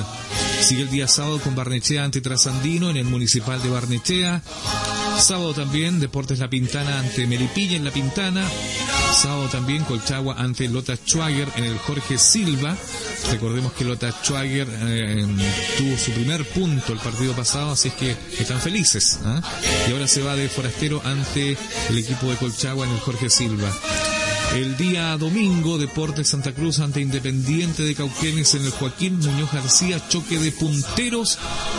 Sigue 0.70 0.82
el 0.82 0.90
día 0.90 1.08
sábado 1.08 1.40
con 1.40 1.56
Barnechea 1.56 2.04
ante 2.04 2.20
Trasandino 2.20 2.90
en 2.90 2.96
el 2.96 3.04
municipal 3.04 3.60
de 3.60 3.70
Barnechea. 3.70 4.40
Sábado 5.18 5.52
también 5.52 5.98
Deportes 5.98 6.38
La 6.38 6.48
Pintana 6.48 7.00
ante 7.00 7.26
Melipilla 7.26 7.76
en 7.76 7.84
La 7.84 7.90
Pintana. 7.90 8.48
Sábado 9.12 9.48
también 9.48 9.82
Colchagua 9.82 10.36
ante 10.38 10.68
Lota 10.68 10.94
Schwager 10.94 11.48
en 11.56 11.64
el 11.64 11.76
Jorge 11.78 12.18
Silva. 12.18 12.76
Recordemos 13.32 13.72
que 13.72 13.84
Lota 13.84 14.12
Schwager 14.22 14.68
eh, 14.82 15.26
tuvo 15.76 15.98
su 15.98 16.12
primer 16.12 16.48
punto 16.48 16.92
el 16.92 17.00
partido 17.00 17.32
pasado, 17.32 17.72
así 17.72 17.88
es 17.88 17.94
que 17.94 18.16
están 18.38 18.60
felices. 18.60 19.18
¿ah? 19.24 19.42
Y 19.88 19.92
ahora 19.92 20.06
se 20.06 20.22
va 20.22 20.36
de 20.36 20.48
forastero 20.48 21.02
ante 21.04 21.58
el 21.88 21.98
equipo 21.98 22.30
de 22.30 22.36
Colchagua 22.36 22.86
en 22.86 22.92
el 22.92 23.00
Jorge 23.00 23.28
Silva. 23.28 23.72
El 24.54 24.76
día 24.76 25.16
domingo, 25.16 25.78
Deportes 25.78 26.30
Santa 26.30 26.52
Cruz 26.52 26.80
ante 26.80 27.00
Independiente 27.00 27.84
de 27.84 27.94
Cauquenes 27.94 28.52
en 28.56 28.64
el 28.64 28.70
Joaquín 28.72 29.18
Muñoz 29.18 29.52
García, 29.52 30.02
choque 30.08 30.40
de 30.40 30.50
punteros 30.50 31.38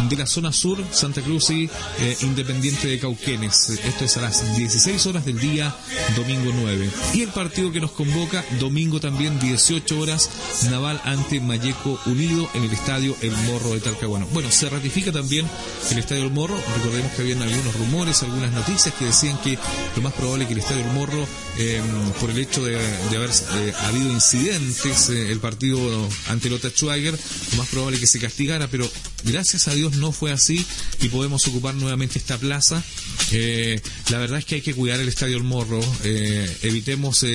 de 0.10 0.16
la 0.16 0.26
zona 0.26 0.54
sur, 0.54 0.82
Santa 0.92 1.22
Cruz 1.22 1.50
y 1.50 1.70
eh, 2.00 2.18
Independiente 2.22 2.88
de 2.88 2.98
Cauquenes. 2.98 3.70
Esto 3.72 4.06
es 4.06 4.16
a 4.16 4.22
las 4.22 4.56
16 4.56 5.06
horas 5.06 5.26
del 5.26 5.38
día 5.38 5.76
domingo 6.16 6.54
9. 6.56 6.90
Y 7.14 7.24
el 7.24 7.30
partido 7.30 7.74
que 7.74 7.82
nos 7.82 7.92
convoca, 7.92 8.46
domingo 8.58 9.02
también 9.02 9.38
18 9.38 10.00
horas, 10.00 10.30
Naval 10.70 11.02
ante 11.04 11.42
Mayeco 11.42 12.00
Unido 12.06 12.50
en 12.54 12.64
el 12.64 12.72
estadio 12.72 13.18
El 13.22 13.32
Morro 13.32 13.74
de 13.74 13.82
Talcahuano. 13.82 14.28
Bueno, 14.28 14.50
se 14.50 14.70
ratifica 14.70 15.12
también 15.12 15.46
el 15.92 15.98
estadio 15.98 16.24
El 16.24 16.32
Morro. 16.32 16.56
Recordemos 16.78 17.12
que 17.12 17.22
habían 17.22 17.42
algunos 17.42 17.76
rumores, 17.76 18.24
algunas 18.24 18.54
noticias 18.54 18.96
que 18.96 19.06
decían 19.06 19.38
que 19.42 19.60
lo 19.98 20.02
más 20.02 20.14
probable 20.14 20.46
es 20.46 20.48
que 20.48 20.54
el 20.54 20.60
estadio 20.62 20.86
El 20.86 20.94
Morro, 20.94 21.28
eh, 21.58 21.82
por 22.22 22.30
el 22.30 22.40
hecho 22.40 22.61
de, 22.64 22.78
haber 23.16 23.30
eh, 23.30 23.74
habido 23.82 24.12
incidentes, 24.12 25.10
eh, 25.10 25.32
el 25.32 25.40
partido 25.40 25.80
ante 26.28 26.50
Lota 26.50 26.70
Schwager, 26.70 27.18
lo 27.52 27.58
más 27.58 27.68
probable 27.68 28.00
que 28.00 28.08
se 28.08 28.20
castigara, 28.20 28.68
pero 28.68 28.90
gracias 29.24 29.68
a 29.68 29.74
Dios 29.74 29.94
no 29.98 30.12
fue 30.12 30.32
así 30.32 30.66
y 31.02 31.10
podemos 31.10 31.48
ocupar 31.48 31.76
nuevamente 31.76 32.20
esta 32.20 32.38
plaza. 32.38 32.84
Eh, 33.32 33.82
la 34.10 34.18
verdad 34.18 34.40
es 34.40 34.46
que 34.46 34.56
hay 34.56 34.62
que 34.62 34.74
cuidar 34.74 35.00
el 35.00 35.08
Estadio 35.08 35.38
El 35.38 35.44
Morro, 35.44 35.82
evitemos 36.04 37.26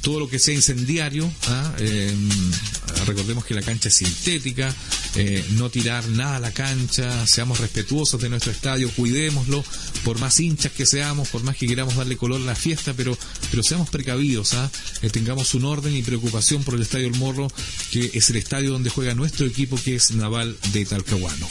todo 0.00 0.20
lo 0.20 0.28
que 0.28 0.38
sea 0.38 0.54
incendiario, 0.54 1.30
¿ah? 1.48 1.72
Recordemos 3.06 3.44
que 3.44 3.54
la 3.54 3.62
cancha 3.62 3.88
es 3.88 3.96
sintética, 3.96 4.74
no 5.50 5.70
tirar 5.70 6.06
nada 6.08 6.36
a 6.36 6.40
la 6.40 6.52
cancha, 6.52 7.26
seamos 7.26 7.60
respetuosos 7.60 8.20
de 8.20 8.28
nuestro 8.28 8.52
estadio, 8.52 8.90
cuidémoslo, 8.90 9.64
por 10.04 10.18
más 10.18 10.38
hinchas 10.40 10.72
que 10.72 10.86
seamos, 10.86 11.28
por 11.28 11.42
más 11.42 11.56
que 11.56 11.66
queramos 11.66 11.96
darle 11.96 12.16
color 12.16 12.40
a 12.40 12.44
la 12.44 12.54
fiesta, 12.54 12.94
pero, 12.94 13.16
pero 13.50 13.62
seamos 13.62 13.90
precavidos, 13.90 14.54
Eh, 15.02 15.10
tengamos 15.10 15.54
un 15.54 15.64
orden 15.64 15.94
y 15.94 16.02
preocupación 16.02 16.64
por 16.64 16.74
el 16.74 16.82
Estadio 16.82 17.06
El 17.06 17.16
Morro, 17.16 17.48
que 17.90 18.10
es 18.14 18.30
el 18.30 18.36
estadio 18.36 18.70
donde 18.70 18.90
juega 18.90 19.14
nuestro 19.14 19.46
equipo, 19.46 19.78
que 19.82 19.94
es 19.94 20.12
Naval 20.12 20.56
de 20.72 20.84
Talcahuano. 20.84 21.48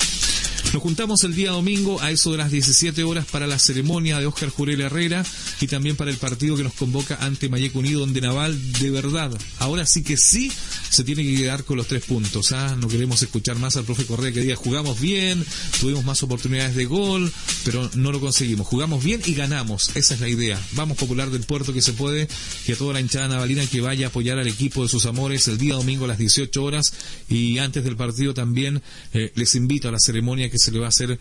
Nos 0.74 0.82
juntamos 0.82 1.22
el 1.26 1.36
día 1.36 1.52
domingo 1.52 2.00
a 2.00 2.12
eso 2.12 2.32
de 2.32 2.38
las 2.38 2.50
17 2.50 3.04
horas 3.04 3.26
para 3.26 3.46
la 3.46 3.60
ceremonia 3.60 4.20
de 4.20 4.26
Óscar 4.26 4.48
Jurel 4.48 4.80
Herrera 4.80 5.26
y 5.60 5.68
también 5.68 5.98
para 5.98 6.12
el 6.12 6.16
partido 6.16 6.56
que 6.56 6.64
nos 6.64 6.74
convoca 6.74 7.18
ante 7.20 7.50
Mayeco 7.50 7.80
Unido, 7.80 8.00
donde 8.00 8.22
Naval, 8.22 8.58
de 8.80 8.90
verdad, 8.90 9.38
ahora 9.60 9.86
sí 9.86 10.02
que 10.02 10.16
sí, 10.16 10.50
se 10.90 11.04
tiene 11.04 11.24
que 11.24 11.36
quedar 11.36 11.66
con 11.66 11.76
los 11.76 11.88
tres 11.88 12.06
puntos. 12.06 12.54
¿ah? 12.54 12.78
No 12.80 12.88
queremos 12.88 13.22
escuchar 13.22 13.58
más 13.58 13.76
al 13.76 13.84
profe 13.84 14.06
Correa 14.06 14.32
que 14.32 14.40
diga 14.40 14.56
jugamos 14.56 15.02
bien, 15.02 15.46
tuvimos 15.82 16.06
más 16.06 16.24
oportunidades 16.24 16.74
de 16.74 16.86
gol, 16.86 17.30
pero 17.66 17.90
no 17.96 18.14
lo 18.14 18.22
conseguimos. 18.22 18.66
Jugamos 18.66 19.04
bien 19.04 19.22
y 19.26 19.34
ganamos. 19.34 19.92
Esa 19.96 20.14
es 20.14 20.22
la 20.22 20.30
idea. 20.30 20.58
Vamos 20.72 20.98
popular 20.98 21.32
del 21.32 21.44
puerto 21.44 21.74
que 21.74 21.82
se 21.82 21.92
puede, 21.92 22.30
que 22.66 22.74
a 22.74 22.76
toda 22.78 22.94
la 22.94 23.02
hinchada 23.02 23.28
navalina 23.28 23.66
que 23.66 23.82
vaya 23.82 24.06
a 24.06 24.10
apoyar 24.10 24.40
al 24.40 24.48
equipo 24.48 24.84
de 24.84 24.90
sus 24.90 25.06
amores 25.06 25.50
el 25.50 25.58
día 25.58 25.74
domingo 25.74 26.06
a 26.06 26.08
las 26.08 26.18
18 26.18 26.64
horas 26.64 26.94
y 27.28 27.58
antes 27.58 27.84
del 27.84 27.98
partido 27.98 28.34
también 28.34 28.82
eh, 29.14 29.34
les 29.36 29.56
invito 29.56 29.90
a 29.90 29.92
la 29.92 30.00
ceremonia 30.00 30.50
que 30.50 30.61
se 30.62 30.72
le 30.72 30.80
va 30.80 30.86
a 30.86 30.90
hacer 30.90 31.20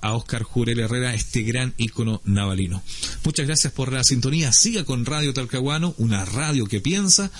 a 0.00 0.14
Oscar 0.14 0.42
Jurel 0.42 0.78
Herrera, 0.78 1.14
este 1.14 1.42
gran 1.42 1.74
ícono 1.76 2.20
navalino. 2.24 2.82
Muchas 3.24 3.46
gracias 3.46 3.72
por 3.72 3.92
la 3.92 4.04
sintonía. 4.04 4.52
Siga 4.52 4.84
con 4.84 5.04
Radio 5.04 5.34
Talcahuano, 5.34 5.94
una 5.98 6.24
radio 6.24 6.66
que 6.66 6.80
piensa 6.80 7.30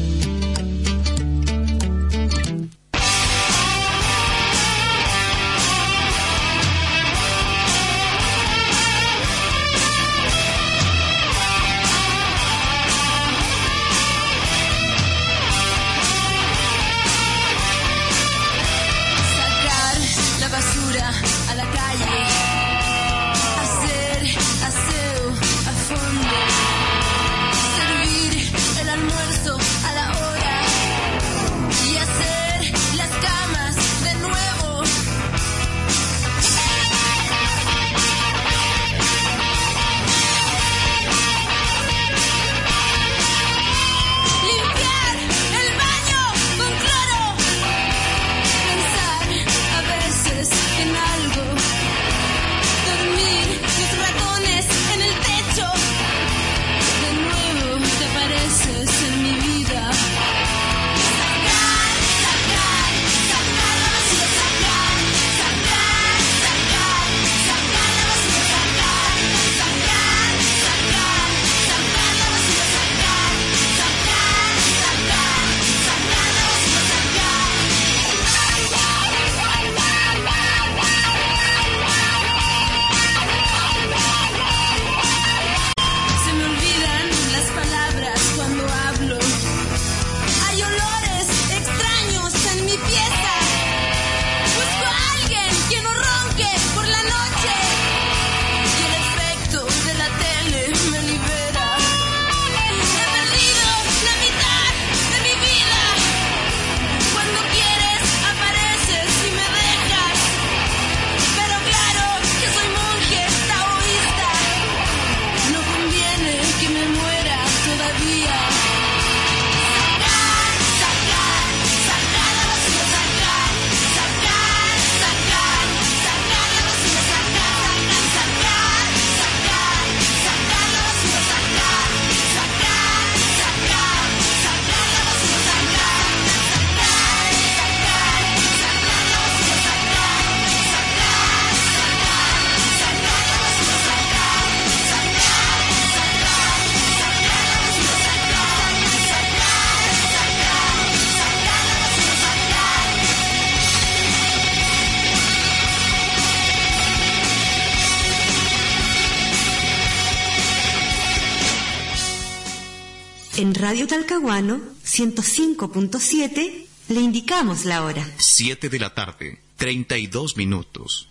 Radio 163.72 163.88
Talcahuano 163.88 164.60
105.7 164.84 166.66
le 166.90 167.00
indicamos 167.00 167.64
la 167.64 167.86
hora. 167.86 168.06
7 168.18 168.68
de 168.68 168.80
la 168.80 168.94
tarde, 168.94 169.40
32 169.56 170.36
minutos. 170.36 171.08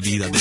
26 0.00 0.34